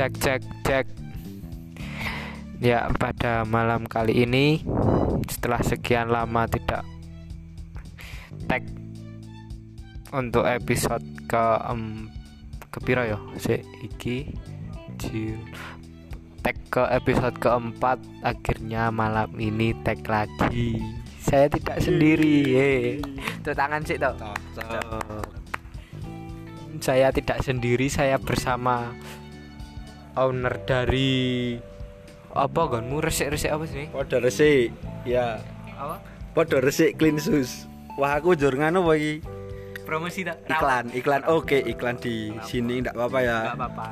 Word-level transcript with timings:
cek 0.00 0.16
cek 0.16 0.42
cek. 0.64 0.86
Ya 2.56 2.88
pada 2.96 3.44
malam 3.44 3.84
kali 3.84 4.24
ini 4.24 4.64
setelah 5.28 5.60
sekian 5.60 6.08
lama 6.08 6.48
tidak 6.48 6.88
tag 8.48 8.64
untuk 10.08 10.48
episode 10.48 11.04
ke 11.28 11.44
um, 11.68 12.08
kepiro 12.72 13.04
ya? 13.04 13.20
Si 13.36 13.60
iki 13.84 14.32
Jil. 14.96 15.36
tag 16.40 16.56
ke 16.72 16.80
episode 16.96 17.36
keempat 17.36 18.00
akhirnya 18.24 18.88
malam 18.88 19.28
ini 19.36 19.76
tag 19.84 20.00
lagi. 20.08 20.80
Saya 21.20 21.52
tidak 21.52 21.76
sendiri 21.84 22.56
eh 22.56 22.80
tuh 23.44 23.52
tangan 23.52 23.84
sih 23.84 24.00
tuh 24.00 24.16
saya 26.80 27.12
tidak 27.12 27.44
sendiri 27.44 27.92
saya 27.92 28.16
bersama 28.16 28.96
owner 30.16 30.54
dari 30.66 31.54
apa 32.30 32.60
gonmu 32.70 33.02
resik-resik 33.02 33.50
apa 33.50 33.64
sih 33.66 33.90
Podo 33.90 34.22
resik. 34.22 34.70
Ya. 35.02 35.42
apa 35.74 35.98
Podo 36.30 36.62
resik 36.62 36.94
clean. 36.94 37.18
Wah 37.98 38.16
aku 38.16 38.38
jur 38.38 38.54
apa 38.54 38.92
iki? 38.94 39.20
promosi 39.90 40.22
tak 40.22 40.38
Iklan, 40.46 40.94
iklan 40.94 41.22
oke, 41.26 41.58
iklan 41.66 41.98
di 41.98 42.30
sini 42.46 42.78
enggak 42.78 42.94
apa-apa 42.94 43.18
ya. 43.26 43.38
nggak 43.50 43.58
apa-apa 43.58 43.88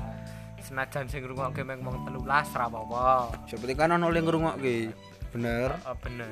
senajan 0.62 1.10
sing 1.10 1.24
ngrungokke 1.26 1.64
mek 1.66 1.82
wong 1.82 2.06
13 2.06 2.22
ra 2.54 2.64
apa-apa 2.70 3.34
Seperti 3.50 3.72
kan 3.74 3.96
ono 3.98 4.06
yang 4.14 4.22
ngrungokke. 4.28 4.94
Bener. 5.34 5.74
oh, 5.74 5.96
bener 5.98 6.30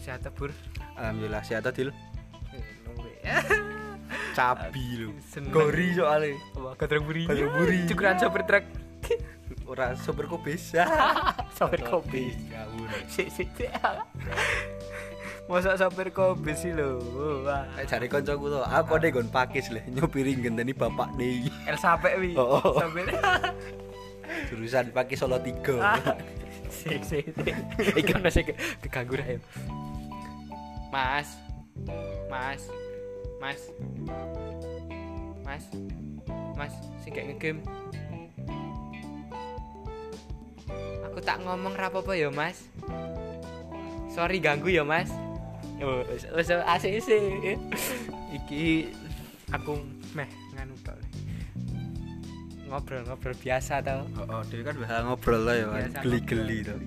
sehat 0.00 0.26
bur 0.34 0.50
Alhamdulillah 0.98 1.44
sehat 1.44 1.68
Adil. 1.68 1.92
Cabi 4.34 4.84
lu. 5.00 5.10
Gori 5.50 5.94
soalnya. 5.94 6.38
Wah, 6.56 6.74
gadreng 6.78 7.04
buri. 7.04 7.26
Gadreng 7.26 7.52
buri. 7.54 7.78
Cukuran 7.90 8.16
sopir 8.18 8.42
truk. 8.46 8.64
Ora 9.70 9.94
sopir 9.98 10.26
kubis. 10.30 10.74
sopir 11.58 11.82
kopi. 11.82 12.34
Sik 13.10 13.28
sik 13.30 13.48
sik. 13.54 13.70
Masa 15.50 15.74
sopir 15.74 16.14
kopi 16.14 16.54
sih 16.54 16.74
lho. 16.74 16.98
Wah. 17.46 17.66
Kayak 17.74 17.86
jare 17.90 18.06
kancaku 18.06 18.46
to, 18.50 18.60
aku 18.62 18.90
ade 18.98 19.08
gon 19.10 19.30
pakis 19.30 19.70
le 19.74 19.82
nyopiri 19.90 20.38
ngenteni 20.38 20.74
bapak 20.74 21.10
nih. 21.18 21.50
El 21.66 21.78
sampai 21.78 22.18
wi. 22.18 22.30
Oh, 22.38 22.62
oh. 22.62 22.78
Sopir. 22.78 23.10
Jurusan 24.50 24.94
pakis 24.94 25.18
Solo 25.22 25.38
3. 25.42 26.70
Sik 26.70 27.02
sik 27.02 27.26
sik. 27.34 27.54
Iki 27.98 28.12
ono 28.14 28.30
sik 28.30 28.54
keganggu 28.82 29.18
ra 29.18 29.26
ya. 29.26 29.38
Mas. 30.90 31.38
Mas. 32.30 32.62
Mas. 33.40 33.72
Mas. 35.42 35.64
Mas, 36.54 36.74
sing 37.00 37.16
gak 37.16 37.24
ngegame. 37.24 37.64
Aku 41.08 41.18
tak 41.24 41.40
ngomong 41.40 41.72
ra 41.72 41.88
apa-apa 41.88 42.12
ya, 42.12 42.28
Mas. 42.28 42.68
Sorry 44.12 44.44
ganggu 44.44 44.68
ya, 44.68 44.84
Mas. 44.84 45.08
Oh, 45.80 46.04
wis 46.12 46.28
wis 46.36 46.52
asik 46.52 47.00
sih. 47.00 47.56
Iki 48.36 48.92
aku 49.56 49.80
meh 50.12 50.28
nganu 50.52 50.76
tok. 50.84 51.00
Ngobrol-ngobrol 52.68 53.34
biasa 53.40 53.80
tau. 53.80 54.04
Oh, 54.20 54.28
oh, 54.28 54.42
dia 54.52 54.60
kan 54.60 54.76
biasa 54.76 55.08
ngobrol 55.08 55.42
lah 55.48 55.56
ya 55.56 55.66
kan. 55.72 56.04
Geli-geli 56.04 56.60
tuh. 56.60 56.78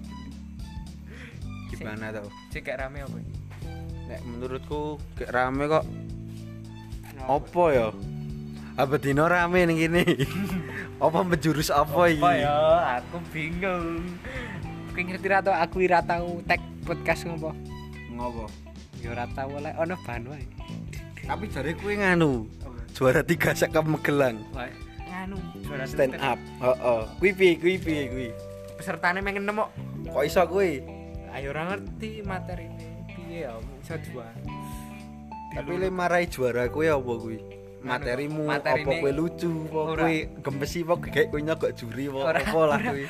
Gimana 1.73 2.13
tuh? 2.13 2.29
Cek 2.53 2.69
kayak 2.69 2.85
rame 2.85 3.01
apa 3.01 3.17
ini? 3.17 3.33
Nek 4.07 4.21
menurutku 4.29 5.01
kayak 5.17 5.33
rame 5.33 5.65
kok. 5.65 5.83
Apa 7.23 7.63
ya? 7.71 7.87
Apa 8.75 8.95
dino 8.99 9.23
rame 9.29 9.63
ning 9.63 9.79
kene? 9.79 10.03
apa 11.05 11.19
menjurus 11.23 11.71
apa 11.71 12.11
iki? 12.11 12.19
Apa 12.19 12.31
ya? 12.35 12.55
Aku 12.99 13.17
bingung. 13.31 14.03
Kowe 14.91 15.01
ngerti 15.01 15.27
ra 15.31 15.39
tau 15.39 15.55
aku 15.55 15.87
ora 15.87 16.03
tau 16.03 16.43
tag 16.43 16.59
podcast 16.83 17.23
ngopo? 17.25 17.55
Ngopo? 18.11 18.45
Ya 18.99 19.15
ora 19.15 19.25
oleh 19.47 19.73
ono 19.79 19.95
ban 20.03 20.27
wae. 20.27 20.43
Tapi 21.23 21.47
jare 21.47 21.71
kuwi 21.79 22.03
nganu. 22.03 22.43
Juara 22.91 23.23
tiga 23.23 23.55
sekap 23.55 23.87
Magelang. 23.87 24.43
Nganu 25.07 25.39
juara 25.63 25.87
Stand 25.87 26.19
up. 26.19 26.37
Heeh. 26.59 27.01
Kuwi 27.23 27.31
piye 27.33 27.53
kuwi 27.55 27.75
piye 27.79 28.03
kuwi? 28.11 28.29
Pesertane 28.75 29.23
mengen 29.23 29.47
nemu. 29.47 29.65
Kok 30.11 30.23
iso 30.27 30.43
kuwi? 30.43 30.83
Ayo 31.31 31.55
ora 31.55 31.71
ngerti 31.71 32.19
materi 32.27 32.67
ini 32.67 32.85
piye 33.07 33.47
ya 33.47 33.55
iso 33.79 33.95
dua. 34.11 34.27
Tapi 35.53 35.71
le 35.77 35.87
marai 35.93 36.25
juara 36.25 36.65
kuwi 36.65 36.89
apa 36.89 37.13
kuwi? 37.17 37.37
Materimu 37.83 38.47
apa 38.49 38.73
kuwi 38.79 39.11
lucu 39.13 39.69
apa 39.69 39.79
Ora. 39.79 40.01
kuwi 40.07 40.17
gembesi 40.41 40.79
apa 40.81 40.93
kayak 40.97 41.27
kuwi 41.29 41.41
nyogok 41.45 41.71
juri 41.77 42.09
apa 42.09 42.19
apa 42.41 42.59
lah 42.65 42.79
kuwi. 42.81 43.05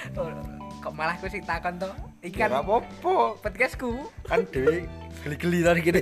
Kok 0.84 0.92
malah 0.92 1.16
kowe 1.16 1.32
sing 1.32 1.44
takon 1.48 1.80
to? 1.80 1.88
Iki 2.20 2.36
Ora 2.44 2.60
kan 2.60 2.68
apa-apa. 2.68 3.16
podcastku. 3.40 3.92
Kan 4.28 4.44
dhewe 4.52 4.84
geli-geli 5.24 5.60
tadi 5.64 5.80
gini. 5.80 6.02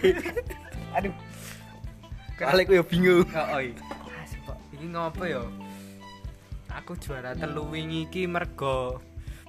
Aduh. 0.97 1.13
Kali 2.34 2.66
ku 2.66 2.74
ya 2.74 2.81
bingung. 2.81 3.30
Oh. 3.30 3.62
Asik 4.25 4.41
kok. 4.50 4.57
Iki 4.74 4.85
ngopo 4.90 5.24
ya? 5.30 5.46
Aku 6.74 6.97
juara 6.97 7.38
telu 7.38 7.69
wingi 7.69 8.09
iki 8.09 8.25
mergo 8.25 8.97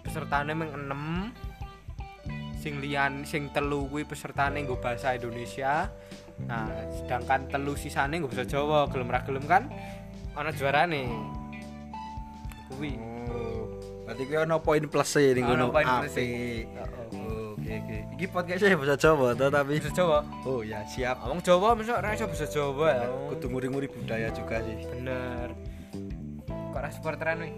pesertane 0.04 0.52
meng 0.52 0.76
6. 0.76 2.60
Sing 2.60 2.84
liyan 2.84 3.24
sing 3.24 3.48
telu 3.56 3.88
kuwi 3.88 4.04
pesertane 4.04 4.60
nggo 4.60 4.76
bahasa 4.76 5.16
Indonesia. 5.16 5.88
Nah, 6.46 6.68
sedangkan 7.00 7.48
telu 7.48 7.72
sisane 7.78 8.18
nggo 8.18 8.28
bahasa 8.28 8.44
Jawa, 8.44 8.90
gelem 8.90 9.08
ra 9.08 9.20
gelem 9.24 9.44
kan 9.46 9.70
ana 10.36 10.50
juarane. 10.52 11.08
Kuwi. 12.72 12.96
Oh. 13.30 13.68
Berarti 14.04 14.22
kuwi 14.26 14.38
ono 14.42 14.56
poin 14.60 14.84
plus 14.88 15.16
e 15.16 15.32
ning 15.32 15.44
Ono 15.46 15.70
ngono. 15.70 15.78
Apik. 15.78 16.66
Oke 17.62 17.72
oke. 17.78 17.98
Iki 18.18 18.26
podcastnya 18.32 18.76
bahasa 18.76 18.96
Jawa 18.98 19.38
to 19.38 19.46
tapi. 19.48 19.78
Bahasa 19.78 19.92
Jawa. 19.94 20.18
Oh 20.44 20.60
ya 20.66 20.82
siap. 20.88 21.22
Ngomong 21.22 21.40
Jawa 21.44 21.68
mesti 21.78 21.92
ora 21.94 22.08
iso 22.16 22.26
bahasa 22.26 22.46
Jawa 22.50 22.88
ya. 22.90 23.06
Kudu 23.32 23.46
nguri-nguri 23.48 23.88
budaya 23.88 24.28
juga 24.34 24.60
sih. 24.66 24.88
Bener. 24.90 25.54
Kok 26.48 26.78
ora 26.80 26.88
supporteran 26.90 27.44
wi? 27.44 27.50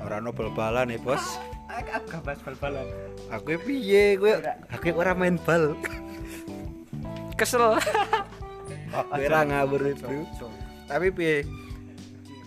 Ora 0.00 0.22
ono 0.22 0.30
bal-balan 0.30 0.92
ya, 0.94 0.98
Bos. 1.02 1.38
Aku 1.66 1.90
aku 1.90 2.06
gak 2.14 2.22
bahas 2.22 2.40
bal-balan. 2.46 2.86
Aku 3.28 3.58
piye 3.66 4.14
kowe? 4.16 4.32
Aku 4.70 4.86
ora 4.94 5.12
main 5.18 5.36
bal. 5.42 5.74
Kesel. 7.36 7.76
Kowe 8.90 9.24
ora 9.28 9.40
ngawur 9.44 9.92
bro. 9.92 10.24
Tapi 10.88 11.06
piye? 11.12 11.44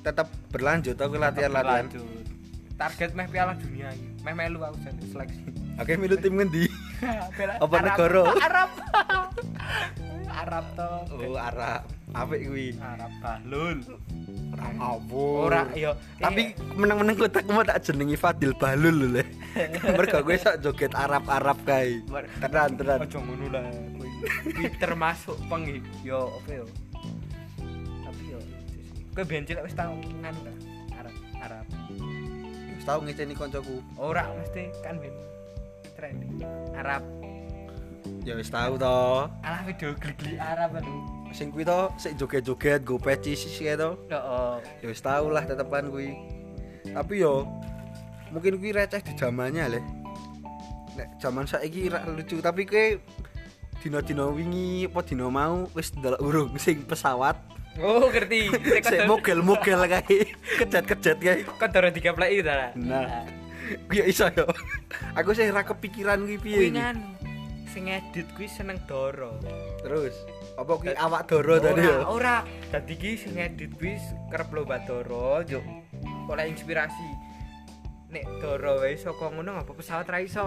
Tetap 0.02 0.28
berlanjut 0.50 0.98
aku 0.98 1.16
latihan-latihan. 1.22 1.86
Lanjut. 1.86 2.04
Target 2.80 3.12
meh 3.14 3.28
Piala 3.28 3.54
Dunia 3.60 3.92
iki. 3.92 4.10
Meh 4.24 4.34
melu 4.34 4.64
aku 4.64 4.80
jadi 4.82 5.04
seleksi. 5.12 5.42
Oke, 5.80 5.96
milu 5.96 6.16
tim 6.20 6.36
ngendi? 6.36 6.68
Apa 7.64 7.76
Arab. 7.80 7.88
negara? 7.88 8.24
Arab. 8.48 8.70
Arab 10.28 10.66
to. 10.76 10.92
Oh, 11.16 11.36
Arab. 11.36 11.84
Apik 12.16 12.40
kuwi. 12.48 12.68
Arab 12.80 13.12
Bahlul. 13.20 13.78
Ora 14.56 14.68
ngawur. 14.76 15.52
Ora 15.52 15.62
yo. 15.76 15.92
Tapi 16.18 16.56
meneng-meneng 16.76 17.16
kotakku 17.20 17.52
mau 17.52 17.64
tak 17.64 17.84
jenengi 17.84 18.16
Fadil 18.16 18.56
Balul 18.56 18.96
lho 18.96 19.08
le. 19.20 19.24
Mergo 20.00 20.24
kowe 20.24 20.36
sok 20.36 20.60
joget 20.64 20.92
Arab-Arab 20.96 21.60
kae. 21.68 22.00
Tenan 22.44 22.80
tenan. 22.80 23.00
Ojo 23.04 23.20
ngono 23.24 23.46
lah 23.52 23.64
termasuk 24.80 25.38
peng 25.47 25.63
yo 26.03 26.40
apa 26.41 26.63
yo. 26.63 26.66
Tapi 28.06 28.24
yo 28.31 28.40
kowe 29.16 29.24
ben 29.25 29.44
cilik 29.47 29.63
wis 29.63 29.75
tau 29.75 29.96
nganu 29.96 30.40
ta? 30.44 30.53
Arab 31.00 31.16
Arab. 31.40 31.66
Wis 32.75 32.85
tau 32.88 33.00
ngeceni 33.03 33.34
koncoku. 33.35 33.79
Ora 33.96 34.28
mesti 34.35 34.72
kan 34.84 35.00
ben 35.00 35.16
trending. 35.96 36.40
Arab. 36.75 37.03
Ya 38.24 38.35
wis 38.35 38.52
tau 38.52 38.75
to. 38.75 39.28
Alah 39.44 39.62
video 39.63 39.96
geli-geli 39.96 40.35
Arab 40.40 40.79
aduh. 40.79 41.31
Sing 41.31 41.53
kuwi 41.53 41.62
to 41.62 41.94
sik 42.02 42.18
joget-joget 42.18 42.81
go 42.81 42.97
peci 42.97 43.38
sih 43.38 43.52
kae 43.52 43.78
to. 43.78 43.96
Heeh. 44.09 44.53
Ya 44.84 44.88
wis 44.90 45.02
tau 45.03 45.32
lah 45.32 45.46
tetepan 45.46 45.88
kuwi. 45.91 46.16
Tapi 46.90 47.22
yo 47.22 47.47
mungkin 48.34 48.59
kuwi 48.59 48.76
receh 48.76 49.02
di 49.03 49.14
zamannya 49.16 49.78
le. 49.78 49.82
Nek 50.97 51.16
zaman 51.22 51.47
saiki 51.47 51.88
ra 51.88 52.03
lucu 52.09 52.44
tapi 52.44 52.67
kowe 52.67 52.99
dino-dino 53.79 54.35
wingi 54.35 54.87
apa 54.91 54.99
dino 55.03 55.31
mau 55.31 55.67
wis 55.72 55.96
ndelok 55.96 56.20
urung 56.20 56.52
sing 56.59 56.84
pesawat 56.84 57.40
Oh, 57.79 58.11
ngerti. 58.11 58.52
sik 58.91 59.08
mogel-mogel 59.08 59.87
kae 59.87 60.35
kejet-kejet 60.59 61.20
kae. 61.23 61.41
Dora 61.47 61.87
digapleki 61.87 62.43
ta. 62.43 62.76
Nah. 62.76 63.23
Kuwi 63.87 64.03
ya 64.03 64.05
iso 64.09 64.28
yo. 64.35 64.52
Aku 65.17 65.31
sih 65.31 65.47
ra 65.47 65.64
kepikiran 65.64 66.28
kuwi 66.28 66.37
piye. 66.43 66.58
Kuwi 66.59 66.70
kan 66.76 66.97
sing 67.72 67.87
edit 67.87 68.28
kuwi 68.35 68.52
seneng 68.52 68.84
Doro. 68.84 69.40
Terus 69.79 70.11
apa 70.59 70.72
kuwi 70.75 70.91
awak 70.91 71.32
doro 71.32 71.55
tadi 71.55 71.87
ya? 71.87 72.03
Ora, 72.03 72.11
ora. 72.11 72.35
Dadi 72.67 72.99
ki 72.99 73.11
sing 73.16 73.40
edit 73.40 73.72
kuwi 73.79 73.96
kerep 74.28 74.52
lomba 74.52 74.84
Doro, 74.84 75.40
yo 75.47 75.64
oleh 76.28 76.52
inspirasi. 76.52 77.09
Nek 78.09 78.26
Doro 78.41 78.82
wae 78.82 78.97
saka 78.97 79.29
ngono 79.29 79.53
ngapa 79.53 79.73
pesawat 79.78 80.09
ra 80.09 80.17
iso. 80.17 80.41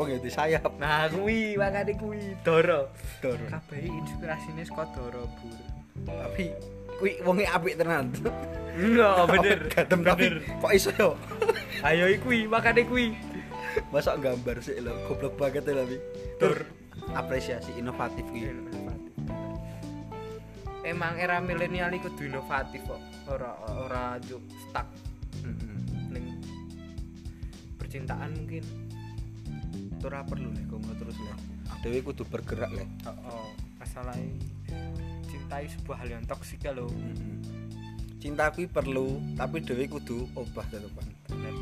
Oh 0.00 0.04
ngerti 0.08 0.32
sayap. 0.32 0.80
Nah, 0.80 1.12
kuwi 1.12 1.60
makane 1.60 1.92
kuwi 2.00 2.32
Doro. 2.40 2.88
Doro. 3.20 3.44
Kabeh 3.52 3.84
inspirasine 3.84 4.64
saka 4.64 4.88
Doro, 4.96 5.28
Bur. 5.36 5.60
Tapi 6.08 6.56
kuwi 6.96 7.20
wonge 7.20 7.44
apik 7.44 7.76
tenan. 7.76 8.08
Enggak, 8.72 9.16
bener. 9.36 9.58
Gatem 9.68 10.00
tapi 10.00 10.24
kok 10.40 10.72
iso 10.72 10.90
yo? 10.96 11.20
Ayo 11.88 12.08
ikui, 12.08 12.48
makane 12.48 12.88
kui. 12.88 13.12
Masa 13.92 14.16
gambar 14.16 14.64
sih 14.64 14.80
lo, 14.80 14.96
goblok 15.04 15.36
banget 15.36 15.68
ya 15.68 15.84
tapi. 15.84 15.96
Tur. 16.40 16.56
apresiasi 17.12 17.74
inovatif 17.76 18.24
gitu. 18.30 18.62
Emang 20.82 21.14
era 21.18 21.38
milenial 21.38 21.94
iku 21.94 22.10
kudu 22.10 22.30
inovatif 22.30 22.82
kok. 22.86 23.00
Ora 23.30 23.54
ora 23.70 24.04
stuck 24.66 24.86
percintaan 27.92 28.32
mungkin. 28.32 28.64
Ora 30.00 30.24
perlu 30.24 30.48
lek 30.48 30.64
ngono 30.64 30.96
terus 30.96 31.12
lek. 31.20 31.36
Dewi 31.84 32.00
kudu 32.00 32.24
bergerak 32.24 32.72
lek. 32.72 32.88
Oh, 33.04 33.12
oh. 33.28 33.48
masalah 33.76 34.16
cintai 35.28 35.68
sebuah 35.68 36.00
hal 36.00 36.08
yang 36.16 36.24
toksik 36.24 36.64
lo. 36.72 36.88
Cinta 38.16 38.48
kuwi 38.48 38.64
perlu, 38.64 39.20
tapi 39.36 39.60
Dewi 39.60 39.92
kudu 39.92 40.24
obah 40.32 40.64
ke 40.72 40.80
depan. 40.80 41.04
Bener. 41.36 41.54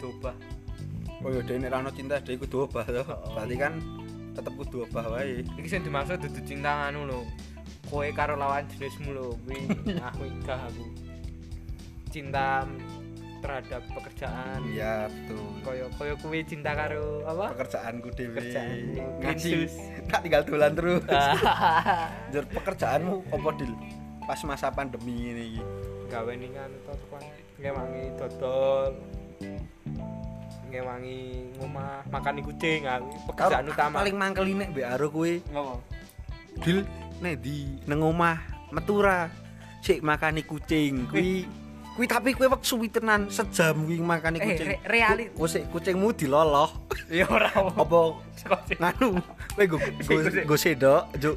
Coba. 0.00 0.32
Oh 1.20 1.28
ya 1.28 1.44
Dewi 1.44 1.60
nek 1.60 1.68
ra 1.68 1.84
ono 1.84 1.92
cinta 1.92 2.24
Dewi 2.24 2.40
kudu 2.40 2.64
obah 2.64 2.88
to. 2.88 3.04
Oh. 3.04 3.36
Berarti 3.36 3.56
kan 3.60 3.76
tetep 4.32 4.56
kudu 4.56 4.88
obah 4.88 5.12
wae. 5.12 5.44
Iki 5.60 5.68
sing 5.68 5.84
dimaksud 5.84 6.24
dudu 6.24 6.40
cinta 6.40 6.88
anu 6.88 7.04
lho. 7.04 7.20
Kowe 7.92 8.08
karo 8.16 8.32
lawan 8.32 8.64
jenismu 8.72 9.12
lho, 9.12 9.36
kuwi 9.44 9.60
aku 10.08 10.24
aku. 10.40 10.84
Cinta 12.08 12.64
terhadap 13.46 13.82
pekerjaan. 13.94 14.58
Iya, 14.66 15.06
betul. 15.06 15.46
Koyo 15.62 15.86
koyo 15.94 16.14
kuwi 16.18 16.42
cinta 16.42 16.74
karo 16.74 17.22
apa? 17.22 17.54
Pekerjaanku 17.54 18.08
Dewi. 18.18 18.42
Ngaji. 19.22 19.50
Minsus. 19.54 19.74
Tak 20.10 20.20
tinggal 20.26 20.42
dolan 20.42 20.74
terus. 20.74 21.02
Jur 22.34 22.44
pekerjaanmu 22.50 23.14
apa 23.30 23.48
dil? 23.54 23.72
Pas 24.26 24.40
masa 24.42 24.70
pandemi 24.74 25.30
ini. 25.30 25.46
Gawe 26.10 26.30
to 26.34 27.06
kan. 27.10 27.22
Ngewangi 27.62 28.04
dodol. 28.18 28.92
Ngewangi 30.66 31.18
ngomah 31.62 32.02
makani 32.10 32.42
kucing 32.42 32.86
aku. 32.86 33.10
Pekerjaan 33.30 33.66
Karo 33.66 33.74
utama. 33.74 33.96
Paling 34.02 34.16
mangkel 34.18 34.44
nek 34.50 34.68
mbek 34.74 34.86
Aro 34.90 35.06
kuwi. 35.10 35.42
ngopo? 35.54 35.82
Dil 36.62 36.82
nek 37.22 37.34
di 37.42 37.78
nang 37.86 38.02
omah 38.02 38.38
metura 38.74 39.30
sik 39.82 40.02
makani 40.02 40.42
kucing 40.42 41.06
kuwi 41.10 41.46
kuwi 41.96 42.06
tapi 42.06 42.30
kuwi 42.30 42.46
wek 42.46 42.60
suwi 42.60 42.86
tenan 42.86 43.26
sejam 43.26 43.82
kuwi 43.82 43.98
makani 43.98 44.36
Eh, 44.36 44.46
kucing. 44.52 44.68
re- 44.68 44.82
reali- 44.84 45.30
Ku- 45.32 45.48
sik 45.48 45.64
kucingmu 45.68 46.12
diloloh. 46.12 46.68
Ya 47.08 47.24
ora 47.26 47.48
apa. 47.48 48.00
Nganu 48.76 49.16
kowe 49.54 49.64
go 49.64 49.76
go, 50.44 50.54
sedok 50.54 51.08
juk 51.16 51.34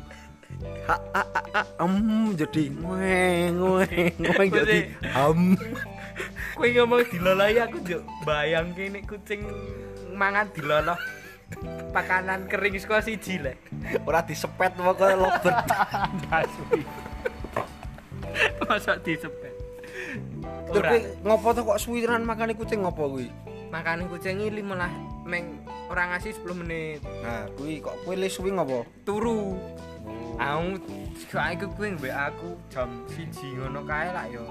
ha 0.83 0.97
ha 1.13 1.23
ha, 1.53 1.61
em 1.79 1.93
jadi 2.33 2.63
ngeng 2.69 3.55
ngeng 3.55 4.13
ngeng 4.19 4.49
jadi 4.51 4.79
am 5.09 5.55
Kowe 6.53 6.67
ngomong 6.67 7.07
diloloi 7.07 7.55
aku 7.57 7.77
yo 7.87 7.99
bayang 8.21 8.75
kene 8.75 8.99
kucing 9.03 9.45
mangan 10.11 10.51
diloloh 10.51 10.99
pakanan 11.89 12.45
kering 12.45 12.75
saka 12.75 12.99
siji 13.01 13.39
le. 13.39 13.55
ora 14.03 14.21
disepet 14.21 14.75
pokoke 14.75 15.15
lobet. 15.15 15.55
Masa 18.61 18.99
disepet. 18.99 19.48
Kowe 20.69 20.97
ngopo 21.25 21.47
to 21.55 21.61
kok 21.65 21.79
suwi 21.81 22.05
tenan 22.05 22.23
makani 22.25 22.53
kucing 22.53 22.85
ngopo 22.85 23.09
kuwi 23.09 23.27
Makane 23.73 24.05
kucing 24.09 24.41
iki 24.41 24.61
malah 24.65 24.89
meng 25.25 25.61
ora 25.89 26.13
ngasih 26.13 26.33
10 26.41 26.61
menit. 26.61 27.01
nah 27.21 27.45
kuwi 27.57 27.81
kok 27.81 27.97
kowe 28.05 28.13
le 28.13 28.29
suwi 28.29 28.53
ngopo 28.53 28.85
Turu. 29.05 29.57
Aku 30.39 30.79
saiki 31.29 31.65
kowe 31.73 31.87
mbek 31.97 32.13
aku 32.13 32.49
jam 32.69 32.89
1 33.09 33.59
ngono 33.59 33.81
kae 33.85 34.09
lah 34.13 34.25
yo. 34.29 34.45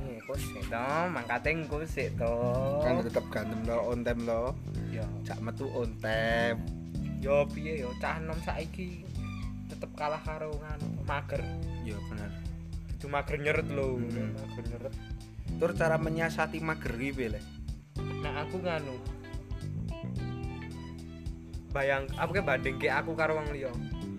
Ini 0.00 0.16
kok 0.24 0.36
sik 0.40 0.64
to, 0.72 0.88
mangkate 1.12 1.48
engko 1.52 1.76
sik 1.84 2.16
to. 2.16 2.32
kan 2.80 3.00
tetep 3.04 3.24
gantem 3.28 3.60
to 3.64 3.76
on 3.76 4.00
time 4.04 4.24
to 4.24 4.42
Ya. 4.90 5.06
jak 5.22 5.38
metu 5.38 5.70
on 5.70 5.92
time 6.02 6.58
Yo 7.22 7.46
piye 7.52 7.84
yo 7.84 7.92
cah 8.02 8.18
nom 8.18 8.36
saiki 8.42 9.04
tetep 9.70 9.92
kalah 9.94 10.18
karo 10.24 10.50
nganu 10.56 10.88
mager. 11.06 11.44
ya 11.86 11.94
bener 12.10 12.30
Cuma 13.00 13.24
mager 13.24 13.40
nyeret 13.40 13.68
lho, 13.72 13.96
Hmm. 13.96 14.36
tur 15.56 15.72
cara 15.72 15.96
menyiasati 15.96 16.60
mager 16.60 16.92
kuwi 16.94 17.10
piye 17.10 17.28
le 17.32 17.40
Nah 18.20 18.44
aku 18.44 18.60
nganu 18.60 18.96
bayang 21.70 22.04
apa 22.18 22.30
ke 22.34 22.42
banding 22.42 22.76
ke 22.76 22.90
aku 22.90 23.14
karo 23.14 23.38
wong 23.38 23.48
liya. 23.54 23.70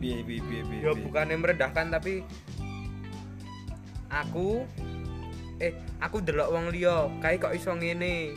piye 0.02 0.24
piye 0.26 0.42
piye 0.42 0.62
piye 0.66 0.82
Ya 0.82 0.92
bukannya 0.98 1.38
merendahkan 1.38 1.94
tapi 1.94 2.26
aku 4.10 4.66
eh 5.62 5.78
aku 6.02 6.18
delok 6.26 6.50
wong 6.50 6.74
liya 6.74 7.06
kae 7.22 7.38
kok 7.38 7.54
iso 7.54 7.76
ngene. 7.76 8.34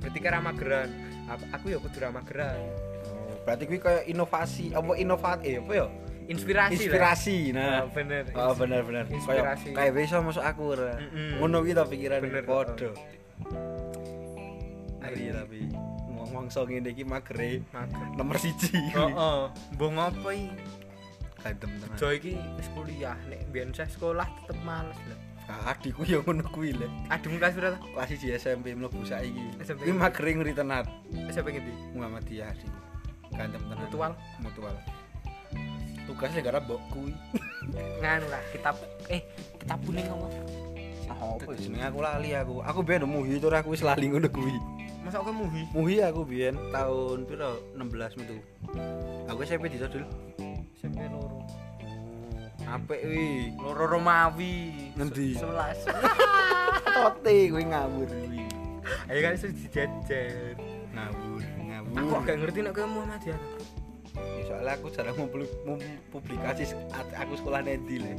Berarti 0.00 0.18
kira 0.18 0.40
mageran. 0.40 0.88
Aku, 1.30 1.44
aku 1.52 1.64
ya 1.70 1.78
kudu 1.78 1.98
ra 2.02 2.10
mageran. 2.10 2.58
Oh, 3.06 3.34
berarti 3.44 3.64
kuwi 3.68 3.78
kayak 3.78 4.04
inovasi 4.08 4.72
apa 4.72 4.92
inovat 4.96 5.38
eh 5.44 5.60
apa 5.60 5.72
ya 5.72 5.86
Inspirasi, 6.24 6.70
lah. 6.70 6.78
inspirasi 6.78 7.36
Oh, 7.44 7.52
nah 7.52 7.80
bener. 7.88 8.22
oh 8.32 8.52
bener 8.54 8.80
bener 8.82 9.04
Inspirasi. 9.08 9.70
kayak 9.70 9.92
bisa 9.92 10.18
masuk 10.18 10.40
aku 10.40 10.74
Mm-mm. 10.74 11.36
ngono 11.36 11.60
kuwi 11.60 11.72
to 11.72 11.84
pikiran 11.84 12.20
Bener, 12.20 12.42
padha 12.42 12.90
Ari 15.02 15.28
tapi 15.28 15.60
ngomong 16.08 16.46
so 16.46 16.62
ngene 16.62 16.88
iki 16.88 17.02
magere 17.02 17.60
Mager. 17.68 18.06
nomor 18.14 18.36
siji 18.36 18.70
Heeh. 18.70 19.40
Mbok 19.74 19.90
ngopo 19.90 20.28
iki? 20.30 20.48
gantem 21.38 21.70
tenan 21.74 21.98
Jo 21.98 22.08
iki 22.08 22.38
wis 22.54 22.68
kuliah, 22.70 23.18
nek 23.26 23.50
biyen 23.50 23.74
saya 23.74 23.90
sekolah 23.90 24.22
tetep 24.38 24.62
males 24.62 24.94
lah. 25.04 25.18
Ah, 25.44 25.74
adikku 25.74 26.06
ya 26.06 26.22
ngono 26.22 26.46
kuwi 26.46 26.70
le 26.72 26.86
Ademu 27.08 27.36
kelas 27.36 27.52
berapa? 27.52 27.78
kelas 27.82 28.14
di 28.14 28.30
SMP 28.30 28.70
mlebu 28.72 29.02
saiki 29.02 29.42
kuwi 29.58 29.90
magere 29.92 30.30
ngeri 30.32 30.54
tenan 30.54 30.86
SMP 31.26 31.50
ngendi? 31.52 31.74
Muhammadiyah 31.92 32.46
adik 32.48 32.70
gantem 33.32 33.58
tenan 33.60 33.78
Mutual. 33.80 34.12
mutual 34.38 34.74
tugasnya 36.12 36.44
gara 36.44 36.60
mbok 36.60 36.80
kuwi 36.92 37.16
Nganu 38.04 38.26
lah, 38.28 38.42
kitab 38.52 38.76
eh 39.08 39.24
kitab 39.56 39.80
kuning 39.88 40.04
apa? 40.04 40.28
ah 41.08 41.34
apa 41.40 41.50
jenenge 41.56 41.84
aku 41.88 41.98
lali 42.04 42.30
aku 42.36 42.54
aku 42.60 42.78
biyen 42.84 43.08
muhi 43.08 43.40
tur 43.40 43.54
aku 43.56 43.72
wis 43.72 43.80
lali 43.80 44.12
ngono 44.12 44.28
kuwi 44.28 44.54
Masa 45.02 45.18
aku 45.18 45.32
muhi? 45.34 45.62
muhi 45.72 45.96
aku 45.98 46.20
biyen 46.22 46.54
tahun 46.70 47.24
piro 47.24 47.58
16 47.74 48.20
metu 48.20 48.36
aku 49.26 49.40
SMP 49.42 49.72
di 49.72 49.80
dul 49.80 50.04
SMP 50.76 51.00
loro. 51.08 51.40
apik 52.62 53.00
wi 53.06 53.50
Loro 53.58 53.84
Romawi. 53.86 54.90
Ngendi? 54.98 55.34
11. 55.38 55.88
tote 56.94 57.36
kuwi 57.50 57.64
ngawur 57.66 58.08
kuwi 58.08 58.42
Ayo 59.10 59.18
kan 59.22 59.32
iso 59.38 59.46
dijajar. 59.50 60.54
ngawur 60.92 61.40
Aku 61.42 61.62
ngawur 61.94 62.20
gak 62.26 62.36
ngerti 62.38 62.58
nek 62.62 62.72
kowe 62.74 62.86
Muhammadiyah. 62.86 63.40
Ya, 64.62 64.78
soalnya 64.78 64.78
aku 64.78 64.88
jarang 64.94 65.16
mau 65.18 65.74
publikasi 66.14 66.62
aku 66.94 67.34
sekolah 67.34 67.66
nendi 67.66 67.98
le 67.98 68.14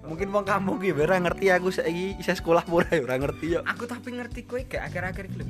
mungkin 0.00 0.32
wong 0.32 0.40
kampung 0.40 0.80
ki 0.80 0.96
ora 0.96 1.20
ngerti 1.20 1.52
aku 1.52 1.68
saiki 1.68 2.16
isih 2.16 2.32
sekolah 2.32 2.64
ora 2.66 2.88
ya 2.88 3.04
ora 3.04 3.20
ngerti 3.20 3.46
yo 3.52 3.60
Aku 3.68 3.84
tapi 3.84 4.16
ngerti 4.16 4.48
kowe 4.48 4.56
gak 4.58 4.88
akhir-akhir 4.88 5.28
iki 5.28 5.36
lho. 5.36 5.46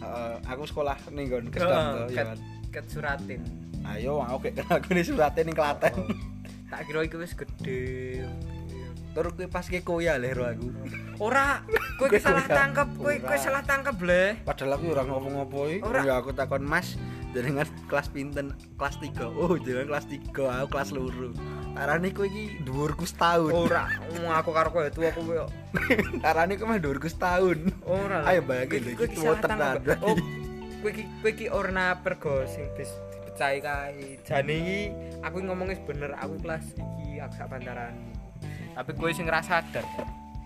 Heeh, 0.00 0.34
aku 0.48 0.64
sekolah 0.64 0.96
ning 1.12 1.28
nggon 1.28 1.52
kesdam 1.52 2.08
to 2.08 2.16
ya 2.16 2.24
ket, 2.72 2.86
suratin. 2.88 3.44
ayo 3.82 4.24
aku 4.24 4.48
kayak 4.48 4.54
kenal 4.56 4.72
aku 4.74 4.88
nih 4.92 5.04
suratnya 5.04 5.42
ning 5.42 5.52
Klaten 5.52 5.92
Tak 6.72 6.80
kira 6.88 7.04
iku 7.04 7.20
wis 7.20 7.36
gede. 7.36 8.24
terus 9.10 9.32
gue 9.34 9.44
pas 9.44 9.66
ke 9.66 9.82
koya 9.82 10.16
le 10.16 10.32
ro 10.32 10.48
aku 10.48 10.72
Ora, 11.20 11.60
kowe 12.00 12.08
Kowe 12.08 12.16
salah 12.16 12.48
tangkep, 12.48 12.88
kowe 12.96 13.12
kowe 13.20 13.36
salah 13.36 13.60
tangkep 13.60 13.94
bleh. 13.94 14.40
padahal 14.40 14.80
aku 14.80 14.84
ora 14.88 15.04
ngomong-ngomong 15.04 15.68
iki 15.68 15.84
Ora. 15.84 16.00
ya 16.00 16.14
aku 16.16 16.32
takon 16.32 16.64
Mas 16.64 16.96
jenengan 17.30 17.66
kelas 17.86 18.10
pinten 18.10 18.50
kelas 18.74 18.98
3 18.98 19.22
oh 19.22 19.54
jenengan 19.62 19.94
kelas 19.94 20.06
3 20.10 20.34
aku 20.34 20.68
kelas 20.74 20.90
loro 20.90 21.30
tarane 21.74 22.10
kowe 22.10 22.26
iki 22.26 22.66
dhuwurku 22.66 23.06
setahun 23.06 23.54
Ora, 23.54 23.86
wong 24.10 24.34
aku 24.34 24.50
karo 24.50 24.68
kowe 24.74 24.90
tuwa 24.90 25.14
kowe 25.14 25.34
yo. 25.38 25.46
tarane 26.24 26.58
kowe 26.58 26.66
mah 26.66 26.82
dhuwurku 26.82 27.06
setahun 27.06 27.70
Ora. 27.86 28.26
Ayo 28.26 28.42
bayangin 28.42 28.98
iki 28.98 29.14
salah 29.14 29.38
tenan. 29.38 29.74
Oh, 30.02 30.18
kowe 30.82 30.90
ki 30.90 31.04
kowe 31.22 31.30
ki 31.30 31.46
orna 31.54 32.02
pergo 32.02 32.42
sing 32.50 32.66
dis 32.74 32.90
dipecahi 33.14 33.58
kae. 33.62 34.18
Jane 34.26 34.54
iki 34.58 34.78
aku 35.22 35.36
ngomongnya 35.46 35.78
bener, 35.86 36.10
aku 36.18 36.42
kelas 36.42 36.74
iki 36.74 37.22
aku 37.22 37.32
sak 37.38 37.46
bantaran. 37.54 37.94
Tapi 38.74 38.90
kowe 38.98 39.10
sing 39.14 39.30
ngerasa 39.30 39.62
sadar. 39.62 39.86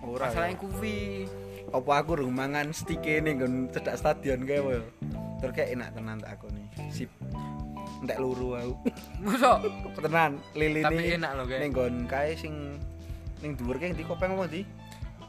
ora 0.04 0.28
Masalahnya 0.28 0.60
kuwi. 0.60 1.24
Apa 1.70 1.90
aku 1.96 2.20
rung 2.20 2.34
mangan 2.34 2.70
stike 2.70 3.22
ning 3.22 3.40
nggon 3.40 3.54
cedak 3.70 3.96
stadion 3.96 4.44
kae 4.44 4.60
wae 4.60 4.78
terus 5.40 5.52
kayak 5.52 5.76
enak 5.76 5.88
tenan 5.92 6.18
tak 6.20 6.36
aku 6.36 6.46
nih. 6.52 6.66
Sip. 6.88 7.10
Entek 8.00 8.18
luru 8.20 8.54
aku. 8.54 8.72
Mosok. 9.24 9.58
Tenan 10.00 10.32
lili 10.52 10.80
Tapi 10.84 11.16
enak 11.16 11.30
lho, 11.34 11.42
kayak. 11.46 11.60
ning 11.60 11.70
nggon 11.72 11.94
kae 12.04 12.30
sing 12.36 12.54
ning 13.40 13.52
dhuwur 13.56 13.76
kae 13.76 13.92
ndi 13.92 14.04
kopeng 14.04 14.36
apa 14.36 14.44
ndi? 14.48 14.62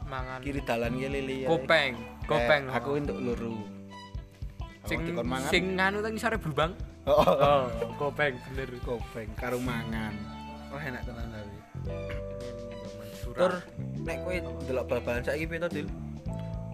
Mangan. 0.06 0.38
Kiri 0.38 0.60
dalan 0.62 0.92
ki 0.94 1.08
lili 1.10 1.36
kopeng, 1.44 1.92
kopeng. 2.30 2.62
Eh, 2.70 2.76
aku 2.78 2.88
untuk 2.94 3.18
luru. 3.18 3.58
Sing 4.86 5.02
sing 5.50 5.64
nganu 5.74 5.98
tadi 5.98 6.14
sore 6.14 6.38
blubang. 6.38 6.70
oh, 7.06 7.18
oh, 7.26 7.34
Oh, 7.42 7.62
kopeng 7.98 8.38
bener. 8.50 8.70
kopeng 8.86 9.28
karo 9.34 9.58
mangan. 9.58 10.14
Wah 10.70 10.82
enak 10.82 11.02
tenan 11.02 11.26
tapi 11.30 11.58
Tur 13.26 13.34
tur 13.34 13.52
nek 14.06 14.22
kowe 14.22 14.34
ndelok 14.62 14.84
bal-balan 14.86 15.22
saiki 15.22 15.50
piye 15.50 15.58
to, 15.58 15.66
Dil? 15.66 15.88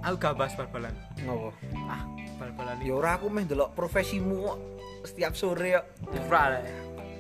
Aku 0.03 0.15
gak 0.19 0.35
bahas 0.35 0.53
bal-balan 0.53 0.95
Ngopo? 1.23 1.51
ah 1.89 2.03
bal-balan 2.37 2.77
Ya 2.83 2.93
ora 2.93 3.17
aku 3.17 3.27
meh 3.27 3.47
ndelok 3.47 3.73
profesimu 3.73 4.37
kok 4.45 4.59
setiap 5.03 5.33
sore 5.33 5.79
kok 5.79 5.87
Ora 6.27 6.59
lah. 6.59 6.63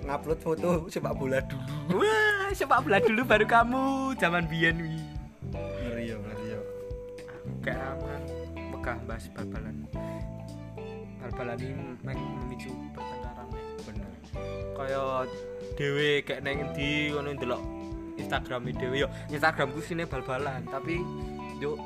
ngupload 0.02 0.38
foto 0.42 0.68
sepak 0.90 1.14
bola 1.14 1.38
dulu. 1.46 2.02
Wah, 2.02 2.50
sepak 2.50 2.82
bola 2.82 2.98
dulu 2.98 3.22
baru 3.22 3.46
kamu 3.46 3.82
zaman 4.18 4.50
biyen 4.50 4.82
wi. 4.82 4.98
Ngeri 5.54 6.10
ya, 6.10 6.16
ngeri 6.18 6.46
ya. 6.50 6.60
Gak 7.62 7.78
aman. 7.78 8.20
Megah 8.74 8.98
bahas 9.06 9.30
bal-balan. 9.30 9.86
Bal-balan 11.22 11.58
ini 11.62 11.74
memicu 12.02 12.74
pertengkaran. 12.90 13.46
Bener. 13.86 14.10
Kaya 14.74 15.02
dhewe 15.78 16.10
kayak 16.26 16.42
neng 16.42 16.74
di 16.74 17.14
ngono 17.14 17.38
ndelok 17.38 17.62
Instagram 18.18 18.74
dhewe 18.74 19.06
yo. 19.06 19.08
Instagramku 19.30 19.78
sini 19.78 20.02
bal-balan, 20.02 20.66
tapi 20.66 20.98
yo 21.62 21.78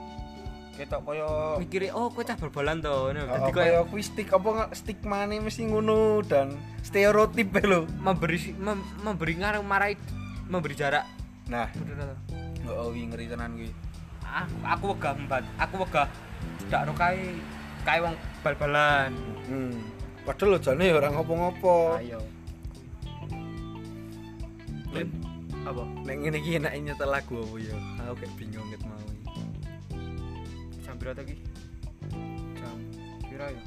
Ketok 0.77 1.01
koyo 1.09 1.57
mikire 1.57 1.89
oh 1.97 2.13
kowe 2.13 2.21
cah 2.21 2.37
bal-balan 2.37 2.85
to 2.85 2.93
ngono. 2.93 3.21
Dadi 3.25 3.41
Dadi 3.41 3.51
kaya 3.57 3.81
koyo 3.81 3.83
kuwi 3.89 4.03
stik 4.05 4.29
apa 4.29 4.69
stigmane 4.77 5.41
mesti 5.41 5.65
ngono 5.65 6.21
dan 6.21 6.53
stereotip 6.85 7.49
e 7.57 7.61
lho. 7.65 7.89
memberi 7.97 8.53
mem- 8.61 8.85
memberi 9.01 9.35
ngaruh 9.41 9.65
marai 9.65 9.97
memberi 10.47 10.77
jarak. 10.77 11.09
Nah, 11.49 11.73
to? 11.73 12.15
oh 12.69 12.93
ngeri 12.93 13.25
tenan 13.27 13.57
kuwi. 13.57 13.73
aku 14.27 14.57
aku 14.67 14.85
wegah 14.93 15.15
empat 15.17 15.43
aku 15.57 15.75
wegah 15.87 16.09
tidak 16.67 16.83
ro 16.91 16.93
kae 16.93 17.39
kae 17.87 17.99
wong 18.03 18.15
bal-balan 18.43 19.15
Hmm. 19.47 19.79
Padahal 20.27 20.51
lo 20.53 20.59
jane 20.59 20.91
ya 20.91 20.99
ora 20.99 21.09
ngopo-ngopo. 21.15 21.95
ayo 22.03 22.19
Lip, 24.91 25.07
apa 25.63 25.83
Nek 26.03 26.17
ngene 26.19 26.37
iki 26.43 26.59
enak 26.59 26.73
nyetel 26.83 27.07
lagu 27.07 27.47
apa 27.47 27.57
ya? 27.63 27.77
Aku 28.03 28.15
kayak 28.19 28.33
bingung 28.35 28.67
ket 28.75 28.83
mau. 28.83 29.07
Berapa 31.07 31.23
lagi 31.23 31.39
jam 32.59 32.79
pira 33.31 33.47
ya 33.55 33.63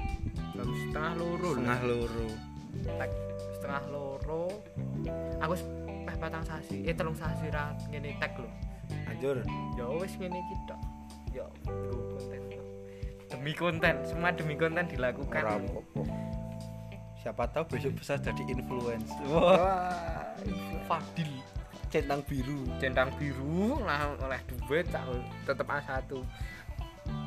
jam 0.60 0.68
setengah 0.76 1.14
loro. 1.16 1.50
Setengah 1.56 1.80
loro. 1.88 2.28
Tek, 2.84 3.12
setengah 3.56 3.84
loro 3.88 4.44
aku 5.40 5.52
wis 5.56 5.64
peh 6.04 6.16
patang 6.20 6.44
sasi 6.44 6.84
eh 6.84 6.92
telung 6.92 7.16
sasi 7.16 7.48
ra 7.48 7.72
ngene 7.88 8.20
tek 8.20 8.36
lho 8.36 8.50
Anjur. 9.08 9.40
ya 9.80 9.86
wis 10.04 10.14
ngene 10.20 10.36
iki 10.36 10.56
tok 10.68 10.80
ya 11.32 11.48
konten 11.64 12.42
demi 13.32 13.54
konten 13.56 13.96
semua 14.04 14.36
demi 14.36 14.60
konten 14.60 14.84
dilakukan. 14.92 15.64
Siapa 17.24 17.48
tahu 17.56 17.72
besok 17.72 18.04
bisa 18.04 18.20
jadi 18.20 18.44
influencer. 18.52 19.24
wah 19.32 20.28
Fadil 20.92 21.40
centang 21.88 22.20
biru. 22.28 22.68
centang 22.84 23.10
biru 23.16 23.80
lah 23.88 24.12
oleh 24.28 24.40
duit 24.68 24.92
tak 24.92 25.08
tetep 25.48 25.66
A1 25.66 26.04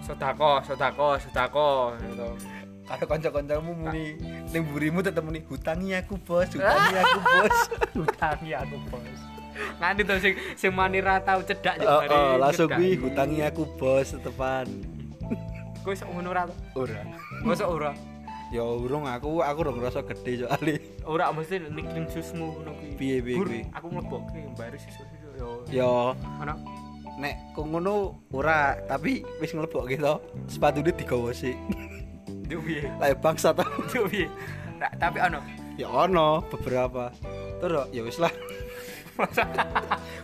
sodako 0.00 0.60
sodako 0.62 1.08
sodako 1.18 1.68
gitu 1.98 2.28
Kalau 2.82 3.06
kanca-kancamu 3.06 3.72
muni 3.72 4.18
ning 4.50 4.62
burimu 4.66 5.00
tetep 5.00 5.22
muni 5.22 5.40
hutangi 5.40 5.94
aku 5.94 6.18
bos, 6.18 6.50
hutangi 6.52 6.98
aku 6.98 7.18
bos. 7.22 7.56
hutangi 7.96 8.50
aku 8.52 8.76
bos 8.86 9.18
nganti 9.78 10.02
tuh 10.02 10.18
sing 10.18 10.34
sing 10.54 10.70
mani 10.72 10.98
ra 10.98 11.16
tau 11.18 11.40
cedak 11.40 11.76
yo 11.76 11.86
Oh, 11.86 12.00
mari 12.00 12.10
oh, 12.10 12.34
langsung 12.36 12.68
kuwi 12.68 12.98
hutangi 12.98 13.40
aku 13.40 13.62
bos 13.72 14.10
tetepan. 14.10 14.66
kowe 15.80 15.94
sok 15.94 16.10
ngono 16.10 16.30
ra 16.30 16.42
Ora. 16.74 17.02
mosok 17.40 17.70
ora 17.70 17.92
Ya 18.52 18.60
urung 18.60 19.08
aku 19.08 19.40
aku 19.40 19.58
ora 19.60 19.72
ngerasa 19.72 20.00
gede 20.04 20.44
soalnya. 20.44 20.76
ora 21.04 21.24
mesti 21.30 21.56
ning 21.64 21.86
susmu 22.06 22.46
ngono 22.52 22.70
kuwi 22.74 22.92
Piye, 22.94 23.16
piye, 23.18 23.36
piye? 23.40 23.62
aku 23.72 23.86
mlebokke 23.88 24.40
baru 24.52 24.76
siswa 24.76 25.06
yo 25.32 25.48
Ya 25.70 25.90
ana 26.36 26.54
nek 27.20 27.52
kok 27.52 27.66
ngono 27.66 28.24
ora, 28.32 28.76
tapi 28.88 29.20
wis 29.38 29.52
nglebok 29.52 29.88
gitu. 29.88 30.16
Sepatune 30.48 30.92
digawa 30.92 31.32
sik. 31.32 31.56
yo 32.48 32.60
piye 32.60 32.84
Lah 33.00 33.12
bangsa 33.16 33.52
ta. 33.52 33.64
yo 33.96 34.04
piye 34.08 34.28
Ra, 34.80 34.88
tapi 34.96 35.18
ana 35.20 35.40
Ya 35.76 35.88
ono 35.88 36.44
beberapa. 36.48 37.08
Terus 37.60 37.88
ya 37.92 38.02
wis 38.04 38.20
lah. 38.20 38.32
masa 39.12 39.44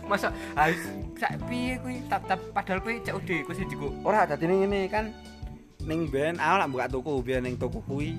masa 0.09 0.27
harus 0.57 0.81
sak 1.13 1.37
piye 1.45 1.77
kuwi 1.77 2.01
tap 2.09 2.25
tap 2.25 2.41
padahal 2.49 2.81
kuwi 2.81 2.97
cek 3.05 3.13
udah 3.13 3.39
kuwi 3.45 3.53
sing 3.53 3.69
Ora 4.01 4.25
dadi 4.25 4.49
ngene 4.49 4.89
kan 4.89 5.13
ning 5.85 6.09
ben 6.09 6.41
awak 6.41 6.65
lak 6.65 6.69
buka 6.73 6.85
toko 6.89 7.11
biyen 7.21 7.45
ning 7.45 7.55
toko 7.55 7.85
kuwi. 7.85 8.17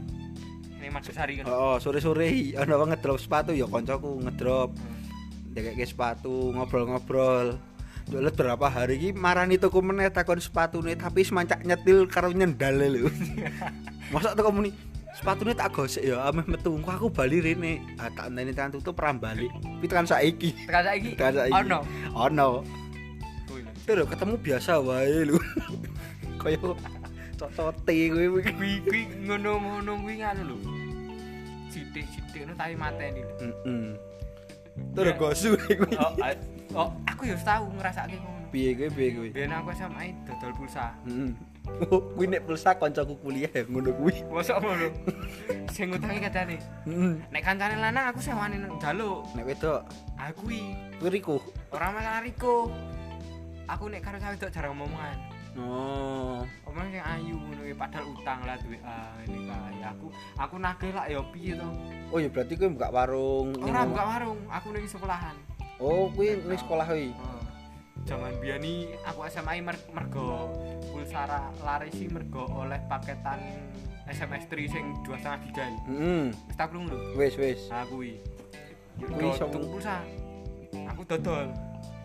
ini 0.80 0.88
masuk 0.88 1.12
sari 1.12 1.36
kan 1.42 1.44
Oh, 1.44 1.76
sore-sore 1.76 2.32
ana 2.60 2.78
wong 2.78 2.94
ngedrop 2.94 3.18
sepatu 3.20 3.50
ya 3.52 3.66
kancaku 3.68 4.22
ngedrop. 4.24 4.72
Dekeke 5.50 5.82
sepatu, 5.82 6.54
ngobrol-ngobrol. 6.54 7.58
Dulu 8.10 8.26
berapa 8.34 8.66
hari 8.66 8.98
iki 8.98 9.10
marani 9.14 9.54
toko 9.54 9.78
meneh 9.78 10.10
takon 10.10 10.42
sepatune 10.42 10.98
tapi 10.98 11.22
semancak 11.22 11.62
nyetil 11.62 12.10
karo 12.10 12.34
nyendale 12.34 12.90
lho. 12.90 13.06
Masa 14.12 14.34
toko 14.34 14.50
muni 14.50 14.74
sepatune 15.14 15.54
tak 15.54 15.70
gosek 15.70 16.02
ya 16.02 16.26
ameh 16.26 16.42
metu 16.50 16.74
aku 16.74 17.06
bali 17.06 17.38
rene. 17.38 17.78
Ah 18.02 18.10
tak 18.10 18.34
enteni 18.34 18.50
tekan 18.50 18.74
tutup 18.74 18.98
ora 18.98 19.14
balik. 19.14 19.46
Tapi 19.62 19.86
tekan 19.86 20.06
saiki. 20.10 20.50
tekan 20.66 20.82
saiki 20.90 21.10
Tekan 21.14 21.34
saiki. 21.38 21.54
ono 21.54 21.78
Ono. 22.18 22.48
Kuwi 23.46 23.62
lho. 23.94 24.04
Ketemu 24.10 24.34
biasa 24.42 24.82
wae 24.82 25.30
lho. 25.30 25.38
Kayak 26.42 26.66
cocote 27.38 27.94
kuwi. 28.10 28.42
kuwi 28.42 28.72
kuwi 28.90 29.02
ngono-ngono 29.22 29.92
kuwi 30.02 30.14
nganu 30.18 30.42
lho 30.50 30.56
sithik-sithik 31.70 32.42
nu 32.50 32.52
tapi 32.58 32.74
mateni 32.74 33.22
lho 33.22 33.34
Heeh. 33.38 33.94
Terus 34.98 35.14
gosu 35.14 35.54
kuwi. 35.54 35.94
Oh, 36.72 36.88
aku 37.04 37.22
ya 37.26 37.34
wis 37.34 37.42
tau 37.42 37.66
ngrasake 37.70 38.16
ngono 38.16 38.38
Piye 38.50 38.74
kuwi 38.74 38.90
piye 38.90 39.08
kuwi? 39.14 39.28
biyen 39.30 39.52
aku 39.52 39.70
SMA 39.70 40.10
dodol 40.26 40.52
pulsa 40.54 40.90
Heeh. 41.06 41.30
Oh, 41.86 42.00
kuwi 42.16 42.26
nek 42.26 42.42
pulsa 42.42 42.74
kancaku 42.74 43.14
kuliah 43.20 43.46
ya 43.46 43.62
ngono 43.62 43.92
kuwi. 43.92 44.26
mosok 44.26 44.58
ngono 44.58 44.86
sing 45.70 45.86
ngutangi 45.88 46.20
kadane 46.20 46.56
Heeh. 46.82 47.12
nek 47.30 47.42
kancane 47.42 47.76
lanang 47.78 48.10
aku 48.10 48.18
sewani 48.18 48.58
jaluk 48.78 49.22
Nek 49.32 49.44
wedok 49.46 49.80
aku 50.16 50.40
kuwi 50.42 50.60
kuwi 50.98 51.08
Riko. 51.12 51.36
ora 51.70 51.90
masalah 51.90 52.20
Riko 52.20 52.72
aku 53.64 53.84
nek 53.86 54.02
karo 54.02 54.16
cewek 54.18 54.34
wedok 54.34 54.50
jarang 54.50 54.74
ngomongan 54.74 55.18
Oh. 55.50 56.46
omong 56.64 56.86
sing 56.88 57.02
ayu 57.02 57.34
ngono 57.34 57.62
padahal 57.72 58.06
utang 58.08 58.38
lah 58.42 58.54
duwe 58.56 58.78
ah 58.80 59.18
ini 59.20 59.38
kae 59.44 59.82
aku 59.84 60.06
aku 60.38 60.54
nagih 60.56 60.90
lah 60.90 61.06
ya 61.06 61.18
piye 61.28 61.54
to 61.54 61.66
Oh 62.10 62.18
ya 62.18 62.26
berarti 62.26 62.54
kuwi 62.54 62.70
buka 62.70 62.88
warung. 62.88 63.54
ora 63.58 63.82
buka 63.84 64.02
warung 64.08 64.38
aku 64.46 64.66
ning 64.70 64.86
sekolahan 64.86 65.34
Oh, 65.80 66.12
kuwi 66.12 66.36
ning 66.44 66.60
sekolah 66.60 66.84
kuwi. 66.84 67.16
Zaman 68.04 68.36
biyen 68.40 68.60
ni 68.60 68.92
aku 69.00 69.24
SMA 69.32 69.64
mer 69.64 69.80
mergo 69.96 70.52
pulsara 70.92 71.48
lari 71.64 71.88
sih 71.88 72.08
mergo 72.12 72.44
oleh 72.52 72.76
paketan 72.84 73.40
SMS 74.04 74.44
3 74.52 74.72
sing 74.72 74.84
2,5 75.08 75.44
giga. 75.48 75.64
Heeh. 75.88 76.32
Wis 76.36 76.56
tak 76.56 76.68
krungu 76.68 76.92
lho. 76.92 77.16
Wis 77.16 77.32
wis. 77.40 77.60
Nah 77.72 77.88
kuwi. 77.88 78.20
Kuwi 79.00 79.32
tuku 79.40 79.66
pulsa. 79.72 80.04
Aku 80.92 81.00
dodol. 81.08 81.48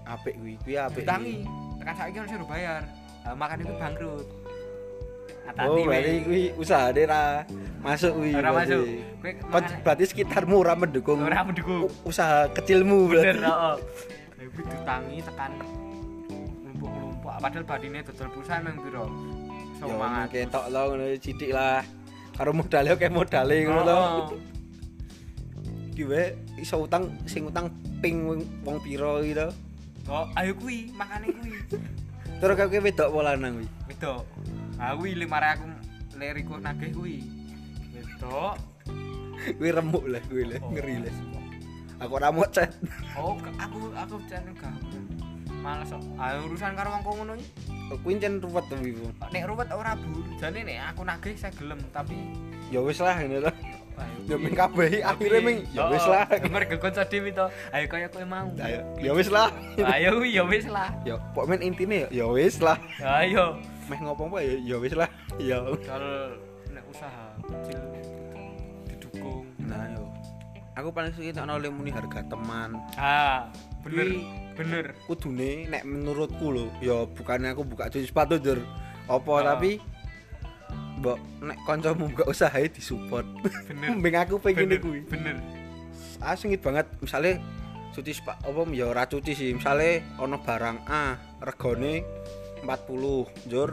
Apik 0.07 0.39
kuwi. 0.39 0.55
Kuwi 0.63 0.75
apik. 0.79 1.03
Tangi. 1.03 1.43
Tekan 1.75 1.95
saiki 1.99 2.19
suruh 2.31 2.47
bayar. 2.47 2.87
Nah, 3.25 3.33
makan 3.35 3.65
itu 3.65 3.73
bangkrut. 3.75 4.27
Oh, 5.45 5.77
berarti 5.81 6.13
kuwi 6.25 6.43
usahane 6.57 7.03
ra 7.05 7.45
masuk 7.79 8.11
kuwi. 8.17 8.31
Ora 8.33 8.49
masuk. 8.51 8.81
Kuwi 9.21 9.31
berarti 9.81 10.03
sekitarmu 10.05 10.55
ora 10.57 10.73
mendukung. 10.73 11.21
ora 11.21 11.45
mendukung. 11.45 11.85
usaha 12.03 12.49
kecilmu 12.51 13.07
Bener, 13.07 13.39
berarti. 13.39 13.39
heeh. 13.39 13.75
Nah, 14.35 14.45
kuwi 14.51 14.63
ditangi 14.65 15.17
tekan 15.21 15.51
lumpuk-lumpuk. 16.65 17.33
Padahal 17.39 17.63
badine 17.63 17.99
dodol 18.01 18.29
pulsa 18.33 18.53
emang 18.59 18.77
piro? 18.81 19.05
Ya 19.75 19.91
Semangat. 19.91 20.27
mungkin 20.31 20.47
tok 20.49 20.65
lo 20.71 20.81
ngono 20.89 21.05
sithik 21.19 21.51
lah. 21.51 21.81
Karo 22.35 22.51
modale 22.51 22.89
kayak 22.95 23.13
modale 23.13 23.55
ngono 23.63 23.83
to. 23.85 23.99
Ki 25.95 26.03
wae 26.03 26.25
iso 26.59 26.83
utang 26.83 27.07
sing 27.23 27.47
utang 27.47 27.71
ping 28.03 28.27
wong- 28.65 28.83
pira 28.83 29.23
gitu. 29.23 29.47
Oh, 30.05 30.27
ayo 30.35 30.51
kuwi, 30.53 30.91
makane 30.91 31.31
kuwi. 31.31 31.55
Terus 32.35 32.53
kowe 32.53 32.77
wedok 32.83 33.07
apa 33.09 33.19
lanang 33.23 33.63
kuwi? 33.63 33.67
Wedok. 33.89 34.21
Ah 34.75 34.91
kuwi 34.95 35.15
lemare 35.15 35.55
aku 35.55 35.65
leriku 36.19 36.55
nagih 36.59 36.91
kuwi. 36.91 37.17
Wedok. 37.95 38.55
Kuwi 39.59 39.69
remuk 39.71 40.07
lah 40.07 40.23
kuwi 40.31 40.47
lah, 40.47 40.57
Oh. 40.63 40.71
ngeri 40.71 40.95
lah. 41.03 41.15
Aku 42.01 42.11
ora 42.17 42.31
mau 42.31 42.47
chat. 42.49 42.71
Oh, 43.15 43.35
aku 43.59 43.91
aku 43.95 44.15
channel 44.27 44.55
gak. 44.57 44.73
Males. 45.63 45.91
Ah 46.19 46.39
urusan 46.43 46.75
karo 46.75 46.91
wong 47.03 47.03
ngono 47.23 47.33
iki. 47.35 47.47
Kuwi 48.03 48.19
jan 48.19 48.39
ruwet 48.43 48.65
to 48.67 48.75
kuwi. 48.79 48.95
Nek 49.31 49.43
ruwet 49.47 49.69
ora 49.71 49.95
bu. 49.95 50.23
Jane 50.39 50.63
nek 50.63 50.95
aku 50.95 51.01
nagih 51.03 51.35
saya 51.35 51.51
gelem 51.55 51.79
tapi 51.91 52.15
Ya 52.73 52.81
wis 52.81 52.97
lah 52.99 53.15
ngene 53.21 53.43
to. 53.43 53.51
Ya 54.27 54.35
ming 54.35 54.51
kabeh 54.57 54.99
akhire 55.05 55.39
ming 55.39 55.57
ya 55.71 55.87
wis 55.87 56.03
lah. 56.03 56.27
Mergo 56.51 56.75
kanca 56.81 57.03
dhewe 57.07 57.31
to. 57.31 57.45
Ayo 57.71 57.85
kaya 57.87 58.07
kowe 58.11 58.25
mau. 58.27 58.49
Ayo, 58.59 58.81
ya 58.99 59.11
wis 59.15 59.29
lah. 59.31 59.53
Ayo 59.79 60.25
ya 60.25 60.43
wis 60.43 60.65
lah. 60.67 60.89
Ya 61.07 61.15
pokok 61.31 61.47
men 61.53 61.61
intine 61.63 62.07
ya 62.11 62.23
ya 62.23 62.25
wis 62.27 62.59
lah. 62.59 62.75
Ayo. 62.99 63.55
Meh 63.85 63.99
ngopo 64.01 64.29
apa 64.31 64.37
ya 64.41 64.55
ya 64.61 64.75
wis 64.81 64.93
lah. 64.97 65.09
Ya. 65.37 65.61
Kalau 65.85 66.35
nek 66.71 66.83
usaha 66.89 67.25
kecil 67.45 67.81
didukung. 68.89 69.45
Nah 69.61 69.85
yo. 69.93 70.09
Aku 70.75 70.91
paling 70.91 71.15
suka 71.15 71.31
tak 71.31 71.47
oleh 71.47 71.71
muni 71.71 71.87
harga 71.93 72.19
teman. 72.27 72.75
Ah, 72.99 73.47
bener. 73.79 74.11
Kuwi 74.11 74.45
bener 74.55 74.95
kudune 75.05 75.67
nek 75.67 75.83
menurutku 75.83 76.47
lho 76.47 76.71
ya 76.79 77.03
bukannya 77.03 77.51
aku 77.51 77.67
buka 77.67 77.91
cuci 77.91 78.07
sepatu 78.07 78.39
dur 78.39 78.63
apa 79.05 79.27
Oh. 79.29 79.43
tapi 79.43 79.83
mbok 80.95 81.19
nek 81.43 81.59
kancamu 81.67 82.07
buka 82.15 82.23
usaha 82.25 82.55
disupport 82.71 83.27
bener 83.67 83.91
mbeng 83.99 84.15
aku 84.15 84.39
pengen 84.39 84.71
bener 84.71 84.79
kuwi 84.79 85.03
bener 85.03 85.35
ah 86.23 86.33
sengit 86.39 86.63
banget 86.63 86.87
misalnya 87.03 87.43
cuci 87.91 88.11
sepatu 88.15 88.47
apa 88.47 88.61
ya 88.71 88.87
ora 88.87 89.03
cuci 89.05 89.31
sih 89.35 89.51
misalnya 89.51 90.01
ono 90.23 90.39
barang 90.39 90.77
A 90.87 91.19
regane 91.43 91.93
40 92.65 93.49
jur. 93.49 93.69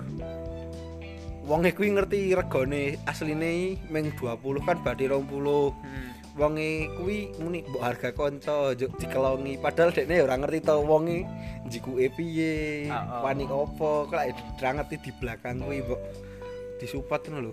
Wonge 1.43 1.75
kuwi 1.75 1.91
ngerti 1.91 2.39
regane 2.39 3.03
asline 3.03 3.83
meng 3.91 4.15
20 4.15 4.63
kan 4.63 4.79
badhe 4.87 5.11
20 5.11 5.27
hmm. 5.27 6.11
wonge 6.39 6.87
kuwi 6.97 7.35
muni 7.43 7.67
mbok 7.67 7.83
harga 7.83 8.15
kanca 8.15 8.79
juk 8.79 8.95
dikelongi. 9.01 9.59
Padahal 9.59 9.91
dekne 9.91 10.23
ya 10.23 10.25
ora 10.25 10.39
ngerti 10.39 10.63
to 10.63 10.79
wonge 10.87 11.27
jikuke 11.67 12.15
piye 12.15 12.87
Ah, 12.87 13.03
ah. 13.03 13.21
wani 13.27 13.45
opo 13.51 14.07
kok 14.07 14.23
ora 14.63 14.71
ngerti 14.79 14.97
di 15.03 15.11
belakang 15.19 15.67
kuwi 15.67 15.83
mbok 15.83 16.01
disupport 16.83 17.23
ngono 17.31 17.51
lho. 17.51 17.53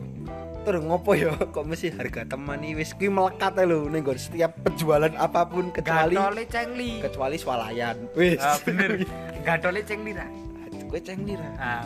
Terus 0.66 0.82
ngopo 0.86 1.12
ya 1.14 1.34
kok 1.38 1.66
mesti 1.66 1.94
harga 1.94 2.26
teman 2.26 2.66
iki 2.66 2.74
wis 2.82 2.94
kuwi 2.98 3.10
melekat 3.14 3.54
lho 3.62 3.90
ning 3.90 4.06
setiap 4.18 4.54
penjualan 4.66 5.14
apa 5.18 5.46
pun 5.46 5.70
kecuali 5.70 6.18
gatole 6.18 6.44
cengli. 6.50 6.92
kecuali 7.02 7.36
swalayan. 7.38 7.98
Wis. 8.18 8.42
Ah 8.42 8.58
bener. 8.62 9.06
Gatole 9.46 9.82
cengli 9.86 10.14
ra 10.18 10.49
Aduh, 10.90 10.98
kowe 10.98 11.06
cengli 11.06 11.34
ra 11.38 11.50
ah 11.62 11.86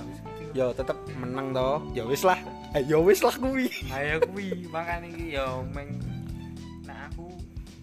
ya 0.55 0.71
tetep 0.71 0.95
menang 1.19 1.51
to 1.51 1.69
ya 1.91 2.03
wis 2.07 2.23
lah. 2.23 2.39
Eh, 2.71 2.81
ya 2.87 2.97
wis 2.97 3.19
lah 3.19 3.35
kuwi. 3.35 3.67
Ayo 3.91 4.23
kuwi. 4.23 4.63
Makane 4.71 5.11
iki 5.11 5.35
ya 5.35 5.59
meng 5.75 5.99
nah 6.87 7.07
aku 7.07 7.27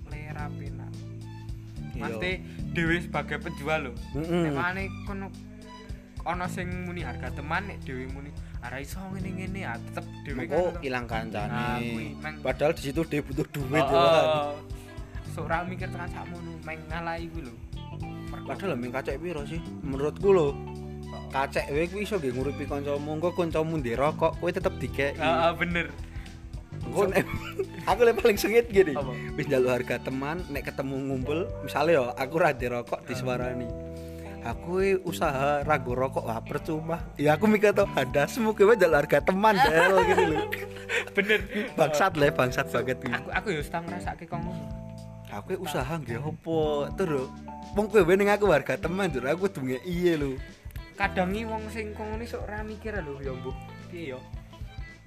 lera 0.08 0.48
penak 0.56 0.88
Iya. 1.90 2.06
Mesti 2.08 2.30
dhewe 2.72 2.96
sebagai 3.02 3.36
penjual 3.36 3.90
lho. 3.90 3.92
Heeh. 4.16 4.48
nek 4.48 4.52
makane 4.56 4.82
kono 5.04 5.26
ana 6.22 6.46
sing 6.46 6.88
muni 6.88 7.04
harga 7.04 7.28
teman 7.34 7.68
nek 7.68 7.84
dhewe 7.84 8.08
muni 8.08 8.30
ora 8.64 8.80
iso 8.80 8.96
ngene-ngene. 9.12 9.60
Ah 9.66 9.76
tetep 9.76 10.06
dhewe 10.24 10.48
kan 10.48 10.80
ilang 10.80 11.04
Ah, 11.04 11.20
kancane 11.20 11.60
kuwi, 11.84 12.06
Mang. 12.16 12.34
padahal 12.40 12.72
di 12.72 12.82
situ 12.88 13.04
dia 13.04 13.20
butuh 13.20 13.44
duit 13.44 13.84
Oh, 13.84 13.84
ya 13.84 13.84
kan. 13.84 14.24
oh. 14.24 14.52
sok 15.30 15.44
ora 15.46 15.62
mikir 15.62 15.86
tekan 15.86 16.08
sakmono 16.08 16.56
meng 16.64 16.80
ngalahi 16.88 17.28
kuwi 17.28 17.42
lho. 17.44 17.54
Padahal 18.30 18.78
ming 18.78 18.90
kacek 18.90 19.18
piro 19.18 19.42
sih? 19.44 19.58
Menurutku 19.82 20.30
lho, 20.30 20.48
kacek 21.30 21.66
wae 21.70 21.86
kuwi 21.86 22.02
iso 22.04 22.18
nggih 22.18 22.34
nguripi 22.34 22.64
kancamu. 22.66 23.08
Engko 23.16 23.30
kancamu 23.32 23.78
ndek 23.78 23.96
rokok, 23.96 24.36
kowe 24.42 24.50
tetep 24.50 24.74
dikeki. 24.76 25.16
Ah, 25.22 25.50
ah, 25.50 25.52
bener 25.54 25.88
nek 26.90 27.26
aku 27.90 28.00
le 28.02 28.12
paling 28.16 28.38
sengit 28.38 28.66
gini. 28.72 28.96
Wis 29.38 29.46
njaluk 29.46 29.70
harga 29.80 29.96
teman, 30.02 30.42
nek 30.50 30.66
ketemu 30.66 30.96
ngumpul, 31.10 31.46
misalnya 31.62 31.92
yo 31.92 32.04
aku 32.16 32.34
ra 32.40 32.50
rokok 32.52 33.00
disuarani. 33.06 33.68
Aku 34.40 34.80
usaha 35.04 35.60
ragu 35.68 35.92
rokok 35.92 36.24
wah 36.24 36.40
percuma. 36.40 37.04
Ya 37.20 37.36
aku 37.36 37.44
mikir 37.44 37.76
to 37.76 37.84
handasmu 37.84 38.56
kowe 38.56 38.72
njaluk 38.72 39.04
harga 39.04 39.18
teman 39.20 39.54
del 39.60 39.96
gitu 40.08 40.24
lho. 40.34 40.38
bener 41.14 41.40
Bangsat 41.78 42.18
le, 42.18 42.34
bangsat 42.34 42.66
banget 42.72 42.98
kuwi. 42.98 43.14
aku 43.14 43.28
aku 43.30 43.46
ya 43.54 43.62
setang 43.62 43.86
ngrasake 43.86 44.26
kok 44.26 44.38
ngono 44.42 44.66
Aku 45.30 45.54
usaha 45.62 45.94
nggih 45.94 46.18
opo? 46.18 46.90
Terus 46.98 47.30
wong 47.78 47.86
kowe 47.86 48.02
ning 48.18 48.32
aku 48.32 48.50
harga 48.50 48.74
teman 48.74 49.12
jur 49.12 49.22
aku 49.28 49.46
dunge 49.46 49.78
iye 49.86 50.18
lho. 50.18 50.34
Kadang 51.00 51.32
iki 51.32 51.48
wong 51.48 51.64
sing 51.72 51.96
ngene 51.96 52.28
sok 52.28 52.44
ora 52.44 52.60
mikir 52.60 52.92
lho 53.00 53.16
ya 53.24 53.32
mbuh. 53.32 53.56
Piye 53.88 54.12
ya? 54.12 54.20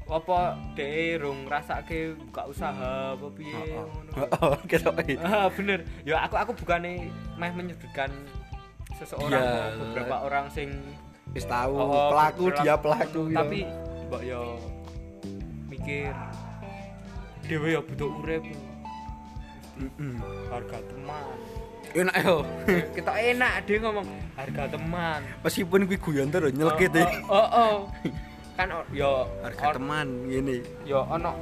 Apa 0.10 0.58
dhek 0.74 1.22
rung 1.22 1.46
ngrasake 1.46 2.18
buka 2.18 2.50
usaha 2.50 3.14
apa 3.14 3.28
piye 3.30 3.54
ngono? 3.78 4.12
Ketok 4.70 4.98
ah 5.22 5.48
bener. 5.54 5.86
Ya 6.02 6.26
aku 6.26 6.36
aku 6.42 6.52
bukane 6.58 7.14
meh 7.38 7.52
menyudutkan 7.54 8.10
seseorang 8.98 9.38
Iya. 9.38 9.78
beberapa 9.78 10.16
orang 10.26 10.50
sing 10.50 10.74
wis 11.38 11.46
tahu 11.46 11.74
oh, 11.78 12.14
pelaku 12.14 12.54
dia 12.62 12.78
pelaku 12.78 13.22
ya. 13.34 13.42
tapi 13.42 13.60
mbak 14.06 14.22
yo 14.22 14.42
mikir 15.70 16.14
dhewe 17.46 17.70
ya 17.78 17.82
butuh 17.86 18.10
urip. 18.26 18.44
Harga 20.50 20.78
teman 20.90 21.38
enak 21.94 22.16
yo. 22.26 22.36
Kita 22.98 23.12
enak 23.14 23.54
dia 23.66 23.78
ngomong 23.82 24.08
harga 24.34 24.64
teman. 24.70 25.20
Meskipun 25.46 25.86
kuwi 25.86 25.98
guyon 25.98 26.28
terus 26.30 26.52
nyelkit 26.52 26.92
oh, 26.92 26.98
ya. 26.98 27.06
oh, 27.30 27.38
oh, 27.38 27.48
oh. 27.54 27.76
kan 28.54 28.70
yo 28.94 29.26
harga 29.42 29.64
on- 29.70 29.76
teman 29.78 30.08
ngene. 30.30 30.58
Yo 30.86 31.00
ono. 31.06 31.34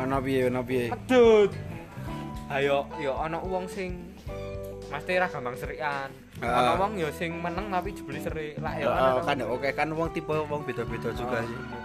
Ana 0.00 0.16
piye 0.18 0.48
ana 0.48 0.60
piye? 0.64 0.88
Medut. 0.88 1.52
Ayo 2.50 2.88
yo 2.98 3.12
ono 3.14 3.38
wong 3.44 3.68
sing 3.68 4.16
mesti 4.90 5.20
ra 5.20 5.28
gampang 5.28 5.54
serikan. 5.54 6.08
Heeh. 6.40 6.48
ono 6.50 6.72
wong 6.80 6.92
yo 6.96 7.08
sing 7.12 7.36
meneng 7.36 7.68
tapi 7.68 7.92
jebule 7.92 8.18
serik. 8.18 8.56
Lah 8.58 8.74
yo 8.80 8.88
ono 8.88 9.20
kan 9.22 9.36
oke 9.44 9.68
kan 9.76 9.88
wong 9.92 10.08
tipe 10.16 10.32
wong 10.32 10.64
beda-beda 10.64 11.12
juga 11.12 11.38
Oh, 11.40 11.44
sih. 11.44 11.56
Bener. 11.56 11.82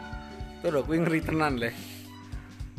terus 0.63 0.81
kuwi 0.87 0.97
ngeri 1.03 1.19
tenan 1.21 1.59
leh. 1.59 1.75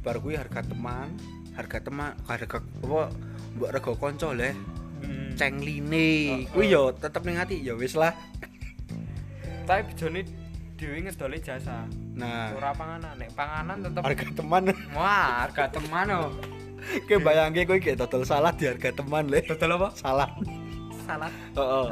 Bar 0.00 0.18
kuwi 0.18 0.34
harga 0.34 0.64
teman 0.64 1.12
harga 1.56 1.78
teman 1.80 2.12
harga 2.28 2.60
apa 2.60 3.08
mbok 3.56 3.70
rego 3.72 3.92
kanca 3.96 4.30
leh 4.36 4.54
Hmm. 4.96 5.36
cengline 5.36 6.48
Oh, 6.48 6.56
kuwi 6.56 6.72
oh. 6.72 6.88
yo 6.88 6.96
tetep 6.96 7.20
ning 7.28 7.36
ati 7.36 7.60
ya 7.60 7.76
wis 7.76 7.92
lah. 7.92 8.16
Tapi 9.68 9.92
bejone 9.92 10.24
dhewe 10.80 11.04
ngedole 11.04 11.36
jasa. 11.36 11.84
Nah. 12.16 12.56
Ora 12.56 12.72
panganan 12.72 13.12
nek 13.20 13.30
panganan 13.36 13.76
tetep 13.84 14.00
harga 14.00 14.26
teman. 14.32 14.62
Wah 14.96 15.44
harga 15.44 15.64
teman 15.68 16.06
oh. 16.16 16.32
Kowe 17.04 17.18
bayangke 17.18 17.68
kowe 17.68 17.76
kayak 17.76 17.98
total 18.00 18.22
salah 18.24 18.56
di 18.56 18.64
harga 18.64 18.88
teman 18.94 19.28
leh 19.28 19.44
dodol 19.44 19.76
apa? 19.76 19.88
Salah 19.98 20.30
salah 21.06 21.30
heeh. 21.30 21.86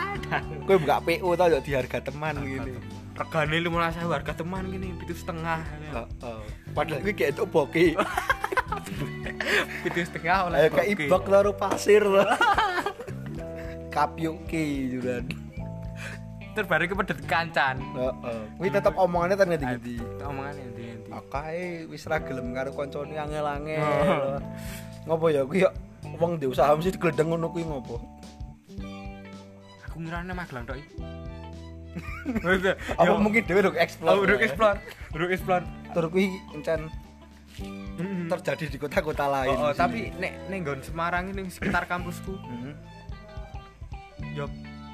Kowe 0.70 0.76
buka 0.80 0.96
PO 1.04 1.28
tau 1.36 1.48
yo 1.52 1.58
di 1.60 1.72
harga 1.76 1.98
teman 2.00 2.40
gini 2.40 2.72
regane 3.16 3.56
15.000 3.64 4.12
harga 4.12 4.32
teman 4.36 4.68
gini 4.68 4.92
pitu 5.00 5.16
setengah. 5.16 5.64
Heeh. 5.92 6.40
Padahal 6.76 7.00
kuwi 7.00 7.12
kayak 7.16 7.32
itu 7.36 7.44
boki. 7.48 7.86
pitu 9.86 9.98
setengah 10.04 10.50
oleh 10.50 10.56
Ayo 10.62 10.68
kayak 10.72 10.88
ibak 10.96 11.24
laro 11.26 11.52
pasir. 11.54 12.04
Kapyuk 13.94 14.44
ki 14.48 14.92
juran. 14.92 15.24
terus 16.56 16.72
baru 16.72 16.88
kepedet 16.88 17.20
kancan 17.28 17.76
Heeh. 17.76 18.40
Kuwi 18.56 18.72
tetep 18.72 18.96
omongannya 18.96 19.36
ten 19.36 19.52
ngendi-ngendi. 19.52 20.00
omongan 20.24 20.56
endi 20.56 20.84
endi 20.88 21.12
Akae 21.12 21.84
wis 21.84 22.08
ra 22.08 22.16
gelem 22.16 22.56
karo 22.56 22.72
kancane 22.72 23.12
angel-angel. 23.12 23.84
Oh. 23.84 24.40
Ngopo 25.04 25.28
ya 25.28 25.44
kuwi 25.44 25.68
yo 25.68 25.70
wong 26.16 26.40
di 26.40 26.48
usaha 26.48 26.72
mesti 26.72 26.96
digledeng 26.96 27.28
ngono 27.28 27.52
kuwi 27.52 27.60
ngopo? 27.64 28.00
aku 29.96 30.04
ngirane 30.04 30.32
Magelang 30.36 30.64
tok 30.68 30.76
iki 30.76 30.92
Apa 33.00 33.16
mungkin 33.16 33.48
dhewe 33.48 33.64
udah 33.64 33.80
explore. 33.80 34.12
oh, 34.12 34.20
udah 34.28 34.36
explore 34.44 34.78
udah 35.16 35.28
explore 35.32 35.64
Tur 35.96 36.04
kuwi 36.12 36.36
encen 36.52 36.92
terjadi 38.26 38.64
di 38.68 38.76
kota-kota 38.76 39.26
lain. 39.26 39.50
oh, 39.50 39.68
oh, 39.68 39.72
tapi 39.72 40.12
nek 40.14 40.48
nek 40.48 40.58
nggon 40.60 40.80
Semarang 40.82 41.30
ini 41.30 41.48
sekitar 41.48 41.86
kampusku 41.86 42.36
Mhm. 42.36 42.72
ya 44.32 44.44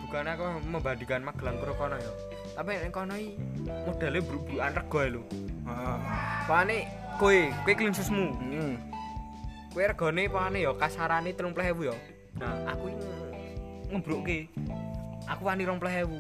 bukan 0.01 0.25
aku 0.29 0.45
membandingkan 0.63 1.21
Magelang 1.21 1.59
karo 1.59 1.75
kono 1.75 1.97
ya 1.97 2.13
tapi 2.53 2.71
nek 2.77 2.91
kono 2.91 3.15
iki 3.15 3.35
modele 3.83 4.19
bruk-brukan 4.21 4.73
rego 4.73 4.99
ae 4.99 5.11
lho 5.11 5.23
Heeh. 5.63 5.99
Pane 6.43 6.77
kowe, 7.17 7.39
kowe 7.63 7.73
klinsusmu. 7.73 8.35
Hmm. 8.35 8.75
Kowe 9.71 9.85
regane 9.85 10.27
pane 10.27 10.59
ya 10.59 10.75
kasarane 10.75 11.31
30.000 11.31 11.55
ya. 11.87 11.95
Nah, 12.35 12.67
aku 12.67 12.91
iki 12.91 13.07
ngebrukke. 13.89 14.39
Aku 15.31 15.43
wani 15.47 15.63
20.000. 15.63 16.19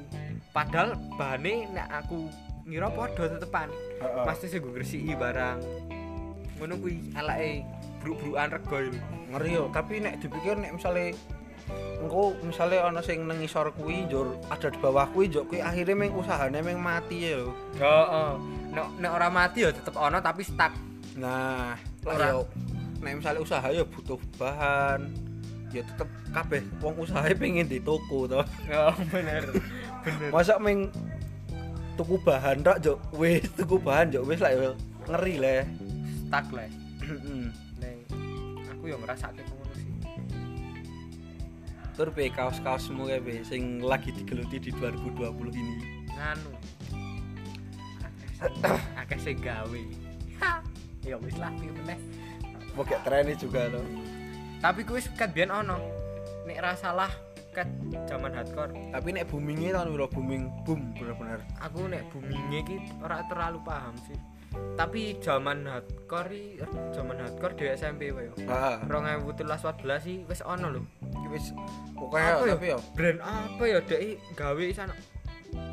Padahal 0.54 0.94
bahane 1.18 1.66
nek 1.68 1.90
aku 1.90 2.30
ngira 2.64 2.86
padha 2.88 3.34
tetepan. 3.34 3.66
Heeh. 3.98 4.22
Pasti 4.22 4.46
sing 4.46 4.62
gue 4.62 4.70
gresiki 4.70 5.10
barang. 5.12 5.58
Ngono 6.62 6.78
kuwi 6.78 7.10
alake 7.18 7.66
bruk-brukan 7.98 8.48
rego 8.54 8.78
ngeri 9.34 9.50
yo 9.50 9.66
tapi 9.74 9.98
nek 9.98 10.22
dipikir 10.22 10.54
nek 10.54 10.78
misale 10.78 11.10
engko 11.98 12.38
misale 12.42 12.78
ana 12.78 13.02
sing 13.02 13.26
nang 13.26 13.38
ngisor 13.42 13.74
kuwi 13.74 14.06
njur 14.06 14.38
ada 14.46 14.70
di 14.70 14.78
bawah 14.78 15.10
kuwi 15.10 15.26
njur 15.26 15.42
kuwi 15.46 15.58
akhirnya 15.58 15.98
meng 15.98 16.14
usahane 16.14 16.62
meng 16.62 16.78
mati 16.78 17.26
ya 17.26 17.42
lho 17.42 17.50
Heeh. 17.78 18.30
Nek 18.74 18.86
nek 18.98 19.10
ora 19.10 19.26
mati 19.26 19.66
ya 19.66 19.74
tetep 19.74 19.94
ana 19.98 20.22
tapi 20.22 20.42
stuck. 20.46 20.70
nah 21.18 21.74
lah 22.06 22.30
yo 22.30 22.46
nek 23.02 23.18
misale 23.18 23.42
usaha 23.42 23.66
ya 23.68 23.82
butuh 23.82 24.18
bahan 24.38 25.10
ya 25.74 25.82
tetep 25.82 26.06
kabeh 26.30 26.62
wong 26.78 26.94
usahae 27.02 27.34
pengen 27.34 27.66
di 27.66 27.82
toko 27.82 28.24
to 28.30 28.38
Oh, 28.70 28.94
bener. 29.10 29.50
Bener. 30.06 30.30
masa 30.30 30.62
meng 30.62 30.90
tuku 31.94 32.16
bahan 32.22 32.62
rak 32.62 32.78
njur 32.82 32.96
wis 33.14 33.44
tuku 33.54 33.76
bahan 33.82 34.10
njur 34.14 34.22
wis 34.24 34.38
lah 34.40 34.54
yo 34.54 34.72
ngeri 35.06 35.34
le 35.38 35.56
Stuck 36.32 36.48
lah. 36.56 36.64
Aku 38.72 38.88
ya 38.88 38.96
ngrasake 38.96 39.44
ngono 39.44 39.68
sih. 39.76 39.84
tur 41.92 42.08
pe 42.08 42.32
kaos-kaosmu 42.32 43.04
kae 43.04 43.20
pe 43.20 43.44
sing 43.44 43.84
lagi 43.84 44.16
digeluti 44.16 44.56
di 44.56 44.72
2020 44.72 45.12
ini 45.52 45.76
nganu 46.08 46.56
akeh 48.96 49.20
sing 49.20 49.36
gawe 49.44 49.80
ya 51.04 51.20
wis 51.20 51.36
lah 51.36 51.52
piye 51.60 51.68
meneh 51.68 52.00
Pokok 52.72 52.96
trennya 53.04 53.36
juga 53.36 53.68
loh. 53.68 53.84
tapi 54.64 54.88
kuwi 54.88 55.04
wis 55.04 55.12
kan 55.12 55.28
biyen 55.36 55.52
ono 55.52 55.76
nek 56.48 56.64
ra 56.64 56.72
salah 56.72 57.12
ket 57.52 57.68
zaman 58.08 58.32
hardcore 58.32 58.72
Tapi 58.88 59.08
nek 59.12 59.28
boomingnya 59.28 59.76
tahun 59.76 59.92
piro 59.92 60.08
booming 60.08 60.48
boom 60.64 60.96
bener-bener. 60.96 61.44
aku 61.60 61.92
nek 61.92 62.08
boomingnya 62.08 62.64
iki 62.64 62.76
ora 63.04 63.20
terlalu 63.28 63.60
paham 63.68 63.92
sih 64.08 64.16
tapi 64.72 65.16
zaman 65.18 65.64
hardcore 65.64 66.60
zaman 66.90 67.16
hardcore 67.16 67.54
di 67.54 67.64
SMP 67.68 68.08
wae 68.08 68.28
Heeh. 68.34 68.76
2013 68.84 69.44
14 69.44 70.00
sih 70.00 70.16
wis 70.24 70.40
ono 70.42 70.68
lho. 70.70 70.80
Iki 71.12 71.28
wis 71.28 71.46
oke 71.94 72.16
tapi 72.16 72.66
ya 72.68 72.78
brand 72.92 73.20
apa 73.20 73.62
ya 73.62 73.78
dek? 73.80 74.00
Gawe 74.32 74.64
sana. 74.72 74.94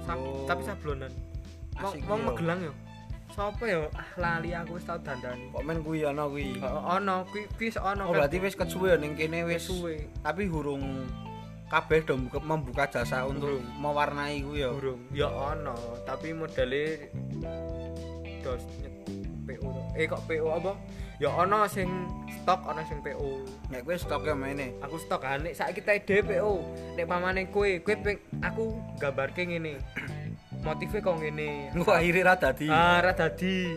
Sa- 0.04 0.16
Oh. 0.16 0.44
tapi 0.44 0.62
sablonan. 0.62 1.12
Wong 1.78 1.94
Asik 1.96 2.04
wong 2.04 2.60
yo. 2.62 2.74
Sapa 3.30 3.64
ya 3.64 3.86
ah 3.94 4.10
lali 4.18 4.52
aku 4.52 4.76
wis 4.76 4.84
tau 4.84 4.98
dandani. 4.98 5.48
Kok 5.50 5.64
men 5.64 5.80
kuwi 5.80 6.02
ana 6.02 6.26
kuwi. 6.26 6.58
Heeh, 6.58 6.82
ono. 6.84 7.24
Kuwi 7.30 7.46
kuwi 7.56 7.70
ono 7.74 8.04
Oh 8.04 8.12
kan. 8.12 8.16
berarti 8.20 8.38
wis 8.38 8.56
kesuwe 8.56 8.98
ning 8.98 9.14
kene 9.14 9.46
wis. 9.46 9.64
Suwe 9.64 10.10
tapi 10.20 10.50
hurung 10.50 11.06
kabeh 11.70 12.02
do 12.02 12.18
membuka- 12.42 12.90
jasa 12.90 13.24
untuk 13.24 13.54
Hurung. 13.54 13.66
mewarnai 13.78 14.42
kuwi 14.42 14.60
ya. 14.60 14.70
burung 14.70 15.02
ya 15.14 15.30
ono. 15.30 15.78
Tapi 16.04 16.34
modele 16.34 17.14
nyet 18.56 18.94
PO 19.46 19.70
eh 19.94 20.06
kok 20.06 20.22
PO 20.24 20.48
apa 20.52 20.72
ya 21.18 21.30
ono 21.32 21.66
sing 21.66 21.90
stok 22.32 22.64
ono 22.66 22.82
sing 22.86 23.02
PO 23.02 23.30
Nek 23.68 23.82
kowe 23.82 23.96
stoknya 23.96 24.34
maine. 24.34 24.78
aku 24.80 24.96
stok 24.96 25.22
kan 25.22 25.42
nek 25.42 25.54
saiki 25.54 25.82
ide 25.82 26.16
PO 26.22 26.54
nek 26.96 27.06
pamane 27.06 27.50
kowe 27.50 27.70
kowe 27.80 28.14
aku 28.40 28.64
gambarke 28.98 29.44
ngene 29.44 29.82
motifnya 30.60 31.00
kok 31.00 31.16
ngene 31.18 31.74
Engko 31.74 31.92
akhire 31.92 32.22
ra 32.22 32.36
dadi. 32.36 32.68
ah 32.68 33.00
ra 33.00 33.12
dadi 33.12 33.74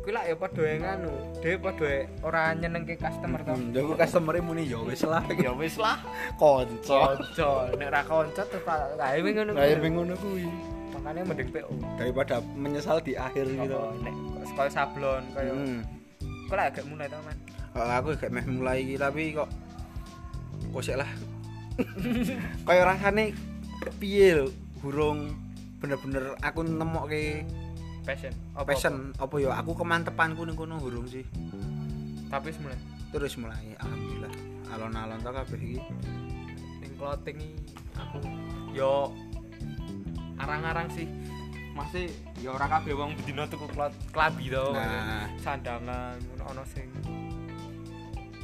kuwi 0.00 0.14
lak 0.14 0.30
ya 0.30 0.34
padha 0.38 0.62
nganu 0.62 1.10
dhewe 1.42 1.58
padha 1.58 1.92
ora 2.22 2.54
nyenengke 2.54 2.94
customer 2.94 3.42
to 3.42 3.50
Hmm, 3.50 3.74
Yo 3.74 3.90
customer 3.98 4.38
muni 4.38 4.62
yo 4.64 4.86
wis 4.86 5.02
lah. 5.02 5.26
ya 5.34 5.50
wis 5.50 5.74
lah 5.74 5.98
Kanca. 6.38 7.18
kanca 7.18 7.50
nek 7.74 7.88
ra 7.90 8.02
kanca 8.06 8.42
terus 8.46 8.62
kae 8.62 9.18
ngono 9.18 9.50
Kayak 9.58 9.82
ngono 9.82 10.14
kuwi. 10.14 10.46
Makane 11.06 11.22
mending 11.22 11.50
PO 11.54 11.70
Daripada 11.94 12.42
menyesal 12.58 12.98
di 12.98 13.14
akhir 13.14 13.46
gitu. 13.46 13.78
Apa, 13.78 13.94
nek 14.02 14.14
kaya 14.58 14.70
sablon 14.74 15.22
kaya 15.30 15.52
Hmm. 15.54 15.80
kok 16.50 16.58
agak 16.58 16.84
mulai 16.90 17.06
tau 17.06 17.22
man 17.22 17.38
Oh, 17.76 17.84
aku 17.86 18.16
gak 18.18 18.32
meh 18.32 18.42
mulai 18.48 18.82
iki 18.82 18.96
tapi 18.98 19.36
kok 19.36 19.46
sik 20.82 20.96
lah. 20.98 21.06
Kayak 22.66 22.88
rasane 22.88 23.36
piye 24.00 24.32
lho, 24.32 24.48
burung 24.80 25.30
bener-bener 25.76 26.32
aku 26.40 26.64
nemokke 26.64 27.44
passion 28.02 28.32
apa 28.56 28.64
passion 28.72 29.12
apa 29.20 29.34
ya 29.36 29.52
aku 29.60 29.76
kemantepanku 29.76 30.48
ning 30.48 30.56
kono 30.56 30.80
burung 30.80 31.04
sih. 31.04 31.22
tapi 32.26 32.50
mulai 32.58 32.78
Terus 33.12 33.36
mulai 33.38 33.76
alhamdulillah. 33.78 34.32
Alon-alon 34.72 35.20
ta 35.22 35.30
kabeh 35.30 35.60
iki. 35.60 35.78
ning 36.80 36.92
clothing 36.96 37.38
aku 37.92 38.18
yo 38.72 39.12
arang-arang 40.36 40.88
sih. 40.90 41.06
Masih 41.72 42.08
ya 42.38 42.50
ora 42.50 42.66
kabeh 42.66 42.92
wong 42.92 43.12
bedino 43.14 43.44
tuku 43.44 43.68
klabi 44.08 44.48
to 44.48 44.72
Nah. 44.72 45.28
sandangan 45.36 46.16
ana 46.40 46.64
sing. 46.64 46.88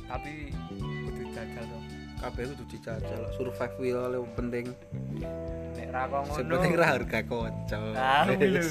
Tapi 0.05 0.53
kudu 0.77 1.23
jajal 1.31 1.65
to 1.65 1.79
kabeh 2.21 2.43
kudu 2.53 2.65
dijajal 2.69 3.21
survive 3.33 3.75
wheel 3.79 4.05
yang 4.11 4.29
penting. 4.35 4.67
Nek 5.73 5.89
ra 5.89 6.05
kok 6.05 6.21
ngono. 6.29 6.53
penting 6.53 6.73
ra 6.77 6.87
harga 6.93 7.21
kanca 7.25 7.79
ah 7.97 8.23
lho. 8.29 8.63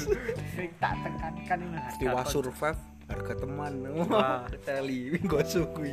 Sing 0.54 0.70
tak 0.78 0.94
tekankan 1.00 1.58
ini 1.60 1.76
harga 1.76 2.06
kon- 2.14 2.30
survive 2.30 2.78
harga 3.10 3.32
teman. 3.34 3.72
Wah. 4.06 4.46
teli 4.62 5.18
gosu 5.26 5.66
kuwi. 5.74 5.90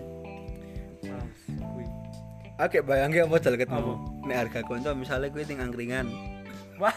Oke, 2.59 2.83
bayangke 2.83 3.23
apa 3.23 3.39
jal 3.39 3.55
ketemu. 3.55 3.93
Nek 4.27 4.37
harga 4.37 4.59
kanca 4.61 4.91
misalnya 4.91 5.31
kuwi 5.31 5.47
ning 5.47 5.57
angkringan, 5.57 6.05
wah 6.79 6.95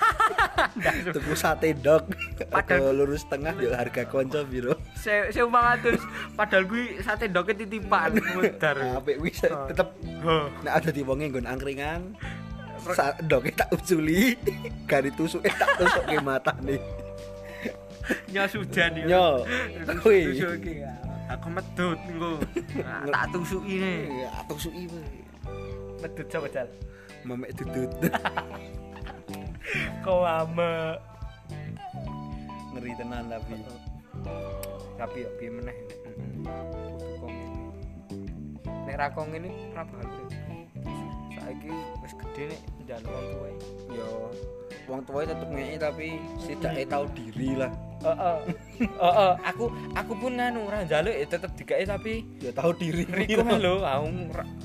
tuku 1.14 1.35
sate 1.35 1.75
dok, 1.75 2.07
Padahal- 2.55 2.87
ada 2.87 2.95
lurus 2.95 3.27
tengah 3.27 3.51
yo 3.57 3.75
harga 3.75 4.07
kanca 4.07 4.40
piro. 4.42 4.79
saya 4.95 5.27
saya 5.29 5.45
atus 5.75 5.99
padahal 6.33 6.64
gue 6.64 6.99
sate 7.01 7.27
doke 7.27 7.53
titipan 7.53 8.14
mutar 8.33 8.79
Apik 8.97 9.18
kuwi 9.18 9.31
Ah. 9.45 9.66
tetep 9.66 9.88
Heh. 10.23 10.47
nek 10.62 10.73
ada 10.73 10.88
di 10.88 11.03
wonge 11.03 11.27
nggon 11.27 11.45
angkringan, 11.45 12.14
doke 13.23 13.51
tak 13.51 13.68
usuli, 13.73 14.38
gari 14.88 15.11
tusuke 15.11 15.51
tak 15.51 15.75
matane. 16.21 16.79
nyos 18.29 18.53
hujan 18.53 18.90
ya 18.97 19.05
Nyo. 19.05 19.27
Kuwi. 19.99 20.21
tusuk 20.33 20.53
iki 20.59 20.73
ya. 20.81 20.90
aku 21.29 21.47
medut 21.49 21.99
engko 22.05 22.33
Nah, 22.77 23.03
tak 23.09 23.25
tusuki 23.31 23.75
ne 23.79 23.92
Ya, 24.23 24.31
tusuki 24.45 24.83
kuwi. 24.85 25.07
medut 25.99 26.27
coba 26.29 26.47
jal 26.49 26.68
Memek 27.23 27.55
dudut. 27.55 27.90
kau 30.05 30.27
ama 30.27 30.98
Ngeri 32.72 32.92
tenan 32.96 33.29
tapi. 33.29 33.55
tapi 34.96 35.18
ya 35.25 35.31
piye 35.37 35.51
meneh? 35.51 35.77
Kudu 36.16 37.09
kok 37.20 37.29
ngene 37.29 37.59
nek 38.87 38.96
ra 38.96 39.07
kok 39.12 39.27
ngene 39.29 39.51
ra 39.77 39.83
bakal. 39.85 40.27
Saiki 41.37 41.72
wis 42.01 42.14
gede 42.16 42.42
nek 42.48 42.61
njaluk 42.87 43.12
wong 43.12 43.27
tuwa 43.29 43.51
Yo 43.92 44.09
wong 44.88 45.00
tuwa 45.06 45.22
tetep 45.24 45.48
ngeki 45.48 45.76
tapi 45.78 46.08
setidaknya 46.40 46.85
tahu 46.88 47.04
diri 47.14 47.50
lah. 47.56 47.72
heeh 48.02 48.38
heeh 48.98 49.32
aku 49.46 49.64
aku 49.94 50.12
pun 50.18 50.32
nganu 50.35 50.66
ra 50.66 50.82
njaluk 50.82 51.14
ya 51.14 51.26
tetep 51.30 51.50
digawe 51.54 51.85
tapi 51.87 52.14
Ya 52.42 52.50
tahu 52.50 52.74
diri. 52.74 53.06
Riko 53.06 53.46
lho, 53.46 53.87
aku 53.87 54.08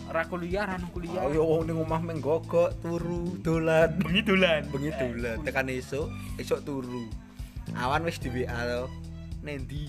ra, 0.09 0.23
kuliah, 0.25 0.65
ra 0.65 0.77
kuliah. 0.89 1.21
Oh, 1.21 1.29
yo 1.29 1.45
wong 1.45 1.69
ning 1.69 1.77
omah 1.77 2.01
menggogok, 2.01 2.73
turu, 2.81 3.37
dolan. 3.45 3.93
bengi 4.01 4.25
dolan. 4.25 4.61
bengi 4.73 4.89
dolan 4.97 5.37
tekan 5.45 5.69
esuk 5.69 6.09
esuk 6.41 6.65
turu 6.65 7.05
awan 7.77 8.01
wis 8.07 8.17
di 8.17 8.31
WA 8.31 8.57
to 8.63 8.83
nendi 9.43 9.85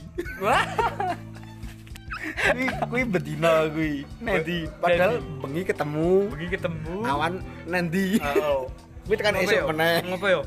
kuwi 2.52 2.66
kuwi 2.90 3.02
bedina 3.06 3.70
kuwi 3.70 3.92
nendi 4.20 4.66
padahal 4.82 5.22
bengi 5.40 5.62
ketemu 5.64 6.10
bengi 6.28 6.48
ketemu. 6.52 6.94
awan 7.06 7.32
nendi 7.64 8.18
Oh. 8.44 8.66
Kuwi 9.08 9.16
tekan 9.16 9.34
esuk 9.36 9.64
meneh 9.72 10.04
Ngopo 10.04 10.26
yo? 10.28 10.40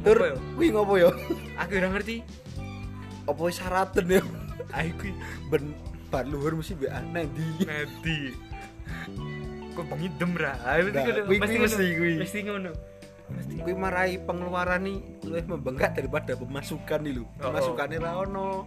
tur 0.00 0.16
kuwi 0.54 0.66
ngopo 0.70 0.94
yo 0.96 1.10
Aku 1.58 1.72
ora 1.74 1.88
ngerti. 1.90 2.22
apa 3.26 3.40
wis 3.42 3.58
syaraten 3.58 4.06
yo 4.08 4.22
Ayo 4.70 4.94
kuwi 4.96 5.12
ben 5.50 5.74
bar 6.08 6.22
luhur 6.24 6.54
mesti 6.54 6.74
WA 6.76 7.02
nendi 7.04 7.42
nedi. 7.62 8.34
Kok 9.72 9.84
bengi 9.86 10.08
dem 10.14 10.32
ra? 10.34 10.54
Ayo 10.64 10.88
mesti 10.88 11.56
Mesti 11.58 11.86
kuwi 11.92 12.14
mesti 12.18 12.38
ngono. 12.42 12.70
Kuwi 13.60 13.74
marai 13.74 14.18
pengeluaran 14.18 14.82
nih 14.82 14.98
luwih 15.22 15.44
membengkak 15.44 15.94
daripada 15.94 16.34
pemasukan 16.34 16.98
nih 17.00 17.12
lho 17.12 17.22
Oh, 17.22 17.26
oh. 17.26 17.42
pemasukannya 17.46 17.98
ra 17.98 18.12
ono 18.20 18.66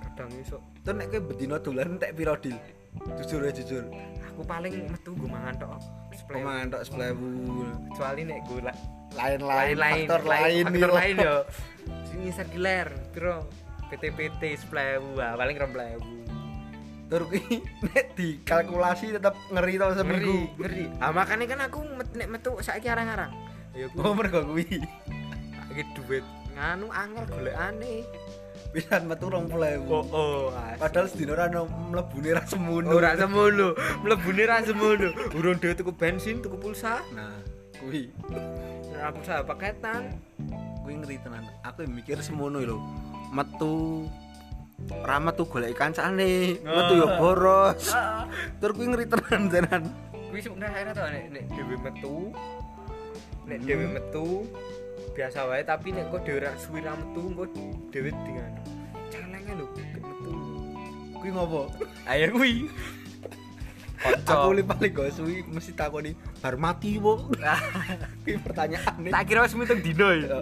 Kadang 0.00 0.30
esuk 0.36 0.62
Tuh 0.82 0.92
nek 0.92 1.06
kowe 1.08 1.20
bedina 1.24 1.56
dolan 1.56 1.94
entek 1.94 2.10
piro 2.12 2.34
dil 2.36 2.54
jujur 3.18 3.40
ya 3.40 3.52
jujur 3.52 3.84
aku 4.24 4.42
paling 4.44 4.86
metu 4.86 5.10
gue 5.12 5.26
mangan 5.26 5.54
tok. 5.56 5.70
Pemangan 6.26 6.66
tok 6.74 6.82
10.000 6.82 7.92
Kecuali 7.92 8.20
nek 8.26 8.38
gue 8.48 8.60
la- 8.64 8.80
lain-lain 9.08 9.76
faktor 9.78 10.22
lain 10.28 10.64
faktor 10.68 10.90
lain 10.92 11.14
yo. 11.16 11.36
Sing 12.08 12.18
ngisar 12.24 12.46
giler, 12.52 12.88
piro? 13.14 13.48
PT-PT 13.88 14.68
10.000, 14.68 15.16
ah, 15.16 15.32
paling 15.38 15.56
20.000. 15.56 17.08
Tur 17.08 17.22
kuwi 17.24 17.64
nek 17.88 18.12
dikalkulasi 18.12 19.16
tetap 19.16 19.32
ngeri 19.48 19.80
ngeri 19.80 19.96
seminggu. 19.96 20.38
ngeri 20.60 20.84
ah 21.00 21.08
makanya 21.08 21.44
kan 21.48 21.60
aku 21.64 21.80
met, 21.96 22.08
nek 22.12 22.28
metu 22.28 22.52
saiki 22.60 22.84
arang-arang. 22.84 23.32
Ya 23.72 23.88
Oh 23.96 24.12
aku 24.12 24.12
mergo 24.12 24.44
kuwi. 24.44 24.84
Iki 25.72 25.84
duit 25.96 26.24
nganu 26.52 26.92
angel 26.92 27.24
golekane 27.32 28.04
pisan 28.72 29.08
metu 29.08 29.26
20.000. 29.32 29.88
oh 29.88 30.04
oh. 30.12 30.42
Padahal 30.76 31.06
sedina 31.08 31.32
ora 31.34 31.48
ono 31.48 31.62
mlebune 31.66 32.30
ra 32.36 32.42
semono. 32.44 32.86
ora 32.92 33.16
semono 33.16 33.72
mlebune 34.04 34.44
ra 34.44 34.60
semono 34.60 35.08
urung 35.32 35.56
dhewe 35.58 35.74
tuku 35.74 35.92
bensin 35.96 36.44
tuku 36.44 36.56
pulsa 36.60 37.00
Nah, 37.16 37.40
kuwi 37.80 38.12
ora 38.92 39.08
pulsa 39.14 39.40
paketan 39.42 40.20
kuwi 40.84 40.94
ngeri 41.00 41.16
tenan. 41.24 41.44
Aku 41.64 41.88
mikir 41.88 42.20
semono 42.20 42.60
lho. 42.60 42.78
Metu 43.32 44.04
ora 45.04 45.16
metu 45.20 45.42
golek 45.48 45.76
kancane, 45.76 46.60
metu 46.62 46.92
yo 46.96 47.08
boros. 47.16 47.92
Tur 48.60 48.72
kuwi 48.76 48.86
ngeri 48.92 49.04
tenan 49.08 49.48
tenan. 49.48 49.82
kuwi 50.28 50.44
sebenarnya 50.44 50.92
to 50.92 51.02
nek 51.08 51.24
nek 51.32 51.44
dhewe 51.56 51.74
metu 51.80 52.16
nek 53.48 53.58
dhewe 53.64 53.86
metu 53.96 54.44
biasa 55.18 55.50
wae 55.50 55.66
tapi 55.66 55.90
nek 55.90 56.14
kok 56.14 56.22
dhewe 56.22 56.46
ra 56.46 56.54
suwi 56.54 56.78
ra 56.78 56.94
metu 56.94 57.26
engko 57.26 57.44
dhewe 57.90 58.14
dengan 58.22 58.54
celenge 59.10 59.52
lho 59.58 59.66
metu 59.74 60.32
Kuwi 61.18 61.30
ngopo? 61.34 61.66
ayo 62.10 62.30
kuwi 62.30 62.70
Aku 63.98 64.54
li 64.54 64.62
paling 64.62 64.94
gak 64.94 65.10
suwi 65.10 65.42
mesti 65.42 65.74
takoni 65.74 66.14
bar 66.38 66.54
mati 66.54 67.02
wo. 67.02 67.34
Kuwi 68.22 68.38
pertanyaane. 68.38 69.10
tak 69.10 69.26
kira 69.26 69.42
wis 69.42 69.58
mitung 69.58 69.82
dino 69.82 70.14
ya. 70.14 70.38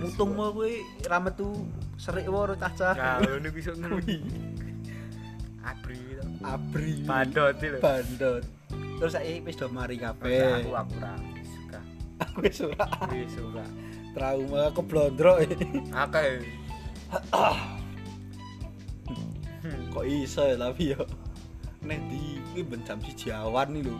Mutung 0.00 0.32
mau 0.32 0.56
kuwi 0.56 0.80
ra 1.04 1.20
metu 1.20 1.52
serik 2.00 2.32
wae 2.32 2.56
cacah. 2.56 2.96
Nah, 2.96 3.20
ngono 3.20 3.48
kuwi 3.52 3.60
sok 3.60 3.76
ngono. 3.76 4.00
Abri 5.68 6.00
to. 6.16 6.24
abri. 6.40 6.92
Bandot 7.04 7.60
lho. 7.60 7.78
Bandot. 7.84 8.44
terus 8.96 9.12
saya 9.12 9.36
wis 9.44 9.56
do 9.60 9.68
mari 9.68 10.00
kabeh 10.00 10.64
aku 10.64 10.72
ora 10.72 11.12
aku 11.12 11.35
wis 12.40 12.60
ora. 12.60 12.86
Wis 13.12 13.32
suka 13.32 13.64
trauma 14.16 14.72
keblondrok 14.72 15.44
akeh. 15.92 16.40
Kok 19.92 20.06
iso 20.06 20.42
ya 20.46 20.56
tapi 20.56 20.94
yo. 20.96 21.04
Nek 21.86 22.00
di 22.10 22.40
kuwi 22.50 22.62
ben 22.66 22.82
jam 22.84 22.98
1 23.00 23.30
awan 23.32 23.68
nih 23.76 23.82
lho. 23.84 23.96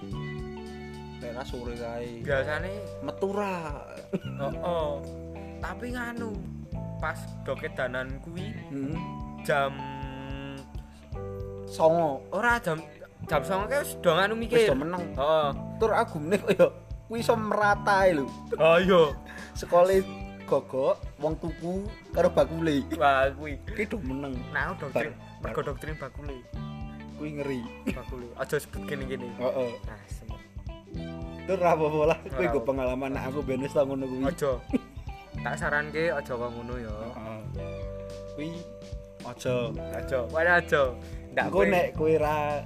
Nek 1.21 1.45
sore 1.45 1.75
kae. 1.77 2.23
Biasane 2.25 2.73
metu 3.05 3.33
ra. 3.33 3.85
Oh, 4.41 4.53
oh. 4.65 4.93
tapi 5.61 5.97
nganu 5.97 6.37
pas 7.01 7.19
dokedanan 7.43 8.21
kuwi 8.25 8.53
hmm. 8.73 8.97
jam 9.45 9.73
songo. 11.69 12.25
Ora 12.33 12.61
jam 12.61 12.81
jam 13.27 13.43
09.00 13.43 13.71
kae 13.71 13.81
wis 13.85 13.93
do 14.01 14.11
nganu 14.13 14.35
wis 14.37 14.41
mikir 14.45 14.59
do 14.69 14.75
meneng. 14.77 15.05
Heeh. 15.17 15.49
Tur 15.81 15.93
aku 15.93 16.17
meneh 16.21 16.39
kok 16.41 16.53
yo 16.57 16.69
kuwi 17.07 17.23
iso 17.23 17.35
merata 17.39 18.07
lho. 18.11 18.27
Oh 18.59 18.79
iya. 18.79 19.03
Sekole 19.55 20.03
gogok 20.47 20.99
wong 21.23 21.35
tuku 21.39 21.87
karo 22.11 22.29
bakule. 22.31 22.83
Wah 22.99 23.31
kuwi. 23.35 23.59
Ki 23.75 23.87
do 23.87 23.99
meneng. 24.03 24.35
Nah 24.51 24.75
doktrin. 24.75 25.15
Mergo 25.43 25.61
doktrin 25.63 25.95
bakule. 25.99 26.37
Kuwi 27.19 27.41
ngeri. 27.41 27.61
Bakule. 27.95 28.27
Aja 28.39 28.59
sebut 28.59 28.83
kene-kene. 28.85 29.31
Heeh. 29.39 29.71
Nah 29.87 30.01
semua 30.11 30.39
tur 31.47 31.59
ra 31.63 31.79
apa-apa 31.79 32.01
lah. 32.11 32.19
Kuwi 32.27 32.47
go 32.51 32.59
apa. 32.59 32.69
pengalaman 32.75 33.11
nek 33.15 33.25
aku 33.31 33.41
benes 33.47 33.71
tau 33.71 33.87
ngono 33.87 34.05
kuwi. 34.07 34.27
Aja. 34.27 34.53
Tak 35.37 35.63
saranke 35.63 36.11
aja 36.11 36.33
kok 36.33 36.51
ngono 36.51 36.75
ya. 36.81 36.91
Heeh. 36.91 37.41
kuwi 38.35 38.51
aja. 39.23 39.71
Aja. 39.95 40.19
Wae 40.35 40.49
aja. 40.49 40.83
Ndak 41.37 41.47
engko 41.53 41.61
nek 41.69 41.87
kowe 41.95 42.15
ra 42.19 42.65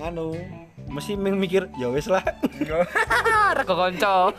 nganu 0.00 0.34
mesti 0.88 1.14
mikir 1.16 1.68
ya 1.76 1.88
wis 1.92 2.08
lah. 2.08 2.24
Rego 3.58 3.74
kanca. 3.76 4.32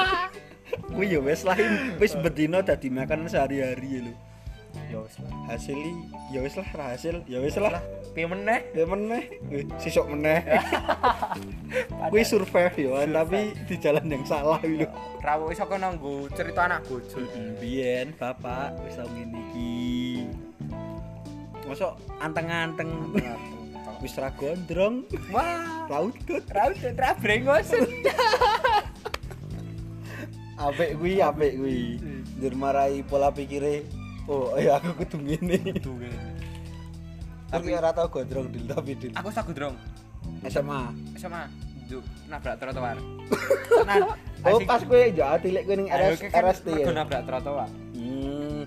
Kuwi 0.90 1.18
ya 1.18 1.20
wis 1.22 1.42
lah 1.46 1.58
wis 1.98 2.14
bedino 2.18 2.62
dadi 2.62 2.90
makan 2.90 3.30
sehari-hari 3.30 4.10
lho. 4.10 4.14
Ya 4.90 5.02
wis 5.02 5.16
lah 5.22 5.34
hasili 5.50 5.94
ya 6.30 6.40
wis 6.46 6.56
lah 6.58 6.68
hasil 6.94 7.26
ya 7.26 7.40
wis 7.42 7.58
lah. 7.58 7.82
Piye 8.14 8.26
meneh? 8.26 8.66
Ya 8.74 8.86
meneh. 8.90 9.24
Eh, 9.54 9.66
sisuk 9.78 10.10
meneh. 10.10 10.46
Kuwi 12.10 12.26
survive 12.26 12.76
yo 12.78 12.98
tapi 13.06 13.54
di 13.70 13.76
jalan 13.78 14.06
yang 14.10 14.26
salah 14.26 14.62
lho 14.62 14.90
rawo 15.22 15.52
iso 15.54 15.66
kena 15.70 15.94
nggo 15.94 16.30
cerita 16.34 16.66
anak 16.66 16.86
bojo. 16.90 17.22
Biyen 17.62 18.18
bapak 18.18 18.78
wis 18.86 18.98
tau 18.98 19.10
ngene 19.10 19.40
iki. 19.54 19.78
Mosok 21.70 22.02
anteng-anteng 22.18 22.90
wis 24.00 24.16
ra 24.16 24.32
gondrong 24.32 25.04
wah. 25.32 25.88
Rautut 25.92 26.44
raut 26.52 26.80
ra 26.96 27.12
brengos. 27.20 27.70
Apik 30.60 31.00
kuwi 31.00 31.24
apik 31.24 31.56
kuwi. 31.56 32.00
Ndur 32.40 32.54
marai 32.56 33.04
pola 33.04 33.32
pikire 33.32 33.84
oh 34.28 34.56
ya 34.60 34.80
aku 34.80 35.04
kudu 35.04 35.18
ngene. 35.24 35.60
Tapi 37.50 37.68
ora 37.74 37.90
tau 37.96 38.08
gondrong 38.12 38.48
dil 38.52 38.68
tapi 38.68 38.94
dil 38.94 39.12
aku 39.18 39.34
sagu 39.34 39.52
drong 39.56 39.76
SMA 40.46 40.82
sama 41.18 41.50
Duh, 41.90 42.06
nabrak 42.30 42.62
trotoar. 42.62 43.02
Tenan 43.66 44.14
oh 44.46 44.62
pas 44.62 44.86
kowe 44.86 45.02
ya 45.10 45.42
tilik 45.42 45.66
kowe 45.66 45.74
ning 45.74 45.90
Ayo, 45.90 46.14
RS 46.14 46.22
kan 46.30 46.46
RST 46.46 46.68
ya. 46.70 46.86
nabrak 46.94 47.26
trotoar. 47.26 47.66
Hmm. 47.98 48.62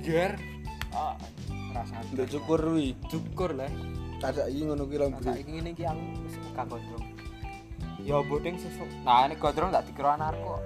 Biar 0.00 0.32
ah 0.32 0.53
rasa 1.74 1.98
nduk 2.14 2.30
cukur 2.30 2.60
kuwi 2.62 2.94
cukur 3.10 3.50
lah 3.58 3.68
tak 4.22 4.46
iki 4.48 4.62
ngono 4.64 4.86
ki 4.86 4.96
Masa 4.96 5.02
rombro 5.04 5.32
iki 5.36 5.50
ngene 5.52 5.70
iki 5.74 5.84
aku 5.84 6.02
wis 6.24 6.34
gak 6.54 6.64
gondrong. 6.70 7.04
Ya 8.04 8.16
bodeng 8.24 8.56
sesuk. 8.56 8.88
Nah, 9.04 9.24
ini 9.28 9.34
gondrong 9.36 9.68
tak 9.72 9.84
dikira 9.88 10.16
anarko. 10.16 10.60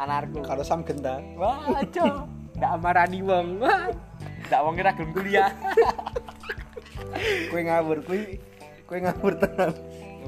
Anarko. 0.00 0.40
karo 0.42 0.62
sam 0.64 0.80
genta 0.82 1.20
Wah, 1.36 1.60
aja. 1.76 2.24
Ndak 2.56 2.70
amarani 2.80 3.20
wong. 3.20 3.60
Ndak 4.48 4.60
wong 4.64 4.74
ora 4.80 4.90
gelem 4.96 5.10
kuliah. 5.12 5.50
kowe 7.52 7.60
ngawur 7.60 7.98
kuwi 8.06 8.38
kowe 8.86 8.98
ngawur 8.98 9.34
tenan 9.38 9.70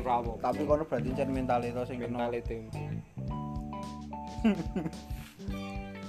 Ora 0.03 0.19
apa. 0.19 0.33
tapi 0.41 0.63
kono 0.67 0.83
berarti 0.85 1.15
cen 1.15 1.31
mental 1.31 1.63
itu 1.63 1.83
sing 1.87 1.99
kena 2.03 2.27
Mental 2.29 2.43
tempo. 2.49 2.79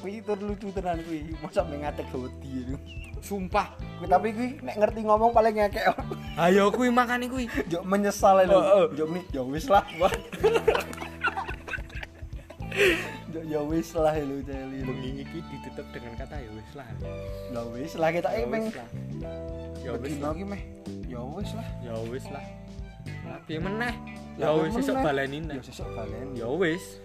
Kuwi 0.03 0.19
tur 0.19 0.35
lucu 0.35 0.67
tenan 0.75 0.99
kuwi 1.07 1.31
mosok 1.39 1.63
mengatek 1.71 2.11
wedi 2.11 2.67
lho 2.67 2.77
Sumpah. 3.23 3.71
kuwi 3.79 4.07
tapi 4.11 4.27
kuwi 4.35 4.49
nek 4.59 4.75
ngerti 4.83 4.99
ngomong 5.07 5.31
paling 5.31 5.55
ngekek 5.55 5.95
Ayo 6.35 6.67
kuwi 6.75 6.91
makane 6.91 7.29
kuwi. 7.31 7.45
Jok 7.71 7.85
menyesal 7.87 8.43
lho. 8.43 8.57
Heeh. 8.59 8.85
Jok 8.99 9.07
mi 9.07 9.21
ya 9.31 9.45
wis 9.45 9.69
lah. 9.69 9.85
Jok 13.31 13.45
ya 13.47 13.61
wis 13.63 13.93
lah 13.93 14.17
lho 14.17 14.41
celi. 14.43 14.81
Bengi 14.81 15.09
iki 15.23 15.39
ditutup 15.39 15.87
dengan 15.93 16.17
kata 16.19 16.35
ya 16.41 16.49
wis 16.51 16.71
lah. 16.73 16.87
Ya 17.53 17.61
wis 17.69 17.93
lah 17.95 18.09
kita 18.11 18.29
Ya 18.33 18.43
wis 18.49 18.73
lah. 18.75 18.87
Ya 19.85 19.91
wis 19.93 20.15
lah. 20.19 20.31
iki 20.33 20.43
meh. 20.43 20.61
Ya 21.05 21.21
wis 21.21 21.51
lah. 21.53 21.67
Ya 21.85 21.93
wis 22.09 22.25
lah. 22.33 22.45
Lah 23.29 23.37
piye 23.45 23.59
meneh? 23.61 23.93
Ya 24.35 24.49
wis 24.57 24.73
sesuk 24.73 24.97
baleni. 24.99 25.39
Ya 25.47 25.61
sesuk 25.61 25.87
balen. 25.93 26.27
Ya 26.33 26.49
wis. 26.49 26.97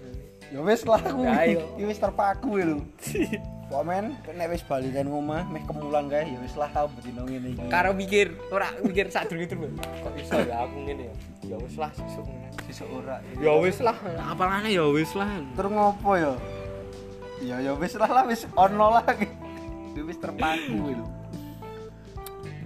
Ya 0.49 0.61
wis 0.65 0.83
lah 0.89 1.01
kuwi. 1.05 1.29
Ayo. 1.29 1.61
Iki 1.77 1.85
wis 1.85 1.99
terpaku 2.01 2.57
lho. 2.57 2.79
Kok 3.69 3.85
men 3.85 4.17
nek 4.33 4.49
wis 4.49 4.65
balikan 4.65 5.13
ngomah 5.13 5.45
meh 5.53 5.61
kemulan 5.69 6.09
kae 6.09 6.25
ya 6.25 6.41
wis 6.41 6.57
lah 6.57 6.73
tau 6.73 6.89
bedino 6.89 7.29
ngene 7.29 7.53
iki. 7.53 7.69
karo 7.69 7.93
mikir 7.93 8.33
ora 8.49 8.73
mikir 8.81 9.13
sak 9.13 9.29
durung 9.29 9.45
itu 9.45 9.61
kok 9.61 10.15
iso 10.17 10.41
ya 10.41 10.65
aku 10.65 10.89
ngene 10.89 11.13
ya 11.13 11.15
ya 11.53 11.57
wis 11.61 11.77
lah 11.77 11.93
sesuk 11.93 12.25
ngene 12.25 12.49
sesuk 12.65 12.89
ora. 12.89 13.21
ya 13.37 13.53
wis 13.61 13.77
lah 13.85 13.93
apalane 14.25 14.73
ya 14.73 14.89
wis 14.89 15.13
lah 15.13 15.29
Terus 15.53 15.69
ngopo 15.69 16.17
ya? 16.17 16.33
Ya 17.45 17.57
ya 17.61 17.77
wis 17.77 17.93
lah 18.01 18.09
lah 18.09 18.25
wis 18.25 18.49
ono 18.57 18.89
lah. 18.89 19.05
Wis 20.01 20.17
terpaku 20.17 20.73
lho. 20.97 21.07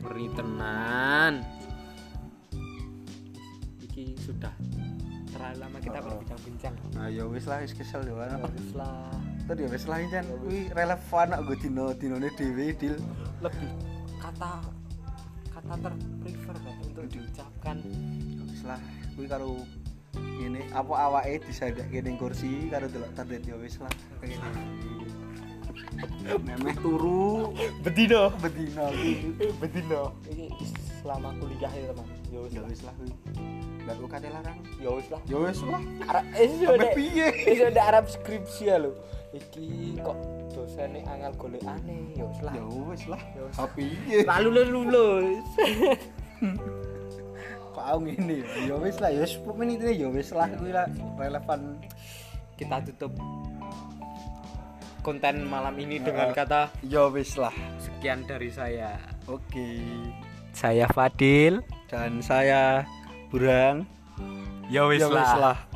ngeri 0.07 0.27
tenan 0.39 1.43
iki 3.83 4.15
sudah 4.23 4.55
terlalu 5.43 5.59
lama 5.59 5.79
kita 5.83 5.99
Oh. 5.99 6.05
berbincang-bincang. 6.07 6.75
Nah 6.95 7.07
ya 7.11 7.25
wis 7.27 7.45
lah 7.51 7.59
wis 7.67 7.75
kesel 7.75 8.07
yo 8.07 8.15
ya 8.15 8.39
wis 8.39 8.71
lah. 8.79 9.11
Tadi 9.43 9.61
ya 9.67 9.69
wis 9.75 9.85
lah 9.91 9.99
jan 10.07 10.25
kuwi 10.39 10.71
relevan 10.71 11.27
kok 11.29 11.41
nggo 11.43 11.55
dino 11.59 11.85
dinone 11.99 12.29
dhewe 12.39 12.67
dil. 12.79 12.95
lebih 13.43 13.71
kata 14.23 14.63
kata 15.51 15.75
terprefer 15.83 16.57
lah 16.63 16.75
untuk 16.87 17.05
diucapkan. 17.11 17.77
Ya 17.83 18.43
wis 18.47 18.63
lah. 18.63 18.79
Kuwi 19.19 19.27
karo 19.27 19.59
ngene 20.15 20.63
apa 20.71 20.95
awake 21.11 21.43
disadake 21.43 21.99
ning 21.99 22.15
kursi 22.15 22.71
karo 22.71 22.87
delok 22.87 23.11
target 23.19 23.43
ya 23.43 23.59
wis 23.59 23.83
lah. 23.83 23.91
Memeh 26.39 26.75
turu. 26.79 27.51
Bedino. 27.83 28.31
Bedino. 28.39 28.87
Bedino. 29.59 30.03
Iki 30.31 30.47
selama 31.03 31.35
kuliah 31.43 31.73
ya 31.75 31.91
teman. 31.91 32.07
Ya 32.31 32.39
wis 32.47 32.53
Ya 32.55 32.61
lah. 32.63 32.69
wis 32.71 32.83
lah 32.87 32.95
kuwi. 32.95 33.11
Lah 33.83 33.95
kok 33.95 34.09
kate 34.09 34.29
larang. 34.29 34.59
ya 34.79 34.89
wis 34.91 35.07
lah 35.09 35.21
Ya 35.25 35.37
wis 35.39 35.61
lah. 35.63 35.81
Arab 36.05 36.25
eh 36.33 36.49
Sampai 36.55 36.91
piye? 36.95 37.27
Wis 37.45 37.61
ada 37.61 37.83
Arab 37.85 38.05
skripsi 38.07 38.63
ya 38.65 38.77
lho. 38.79 38.93
Iki 39.33 39.67
kok 39.99 40.17
dosene 40.51 41.01
angel 41.05 41.33
golekane 41.35 42.13
ya 42.13 42.25
wis 42.25 42.41
lah. 42.41 42.53
Ya 42.53 42.65
wis 42.65 43.03
lah. 43.07 43.23
Ya 43.33 43.43
wis. 43.43 43.57
Tapi 43.57 43.85
piye? 44.07 44.19
Lalu 44.23 44.49
lulus. 44.65 45.47
Kok 47.73 47.81
aku 47.81 47.99
ngene 48.05 48.35
ya. 48.39 48.47
Ya 48.69 48.77
wis 48.77 48.97
lah 48.99 49.09
ya 49.09 49.25
10 49.25 49.49
menit 49.57 49.81
ini 49.81 49.97
ya 49.97 50.09
wis 50.09 50.29
lah 50.31 50.45
kuwi 50.53 50.71
lah 50.71 50.87
relevan. 51.17 51.81
Kita 52.55 52.85
tutup 52.85 53.17
konten 55.01 55.43
malam 55.43 55.75
ini 55.77 55.99
dengan 55.99 56.31
Ya. 56.31 56.37
kata 56.37 56.61
Ya 56.85 57.09
wis 57.09 57.35
lah. 57.35 57.51
sekian 57.81 58.23
dari 58.23 58.53
saya. 58.53 59.01
Oke. 59.25 59.81
Saya 60.53 60.85
Fadil. 60.87 61.65
Dan 61.89 62.21
saya 62.21 62.85
Burang. 63.33 63.89
Ya 64.69 64.85
Ya 64.85 65.09
wis 65.09 65.33
lah. 65.41 65.72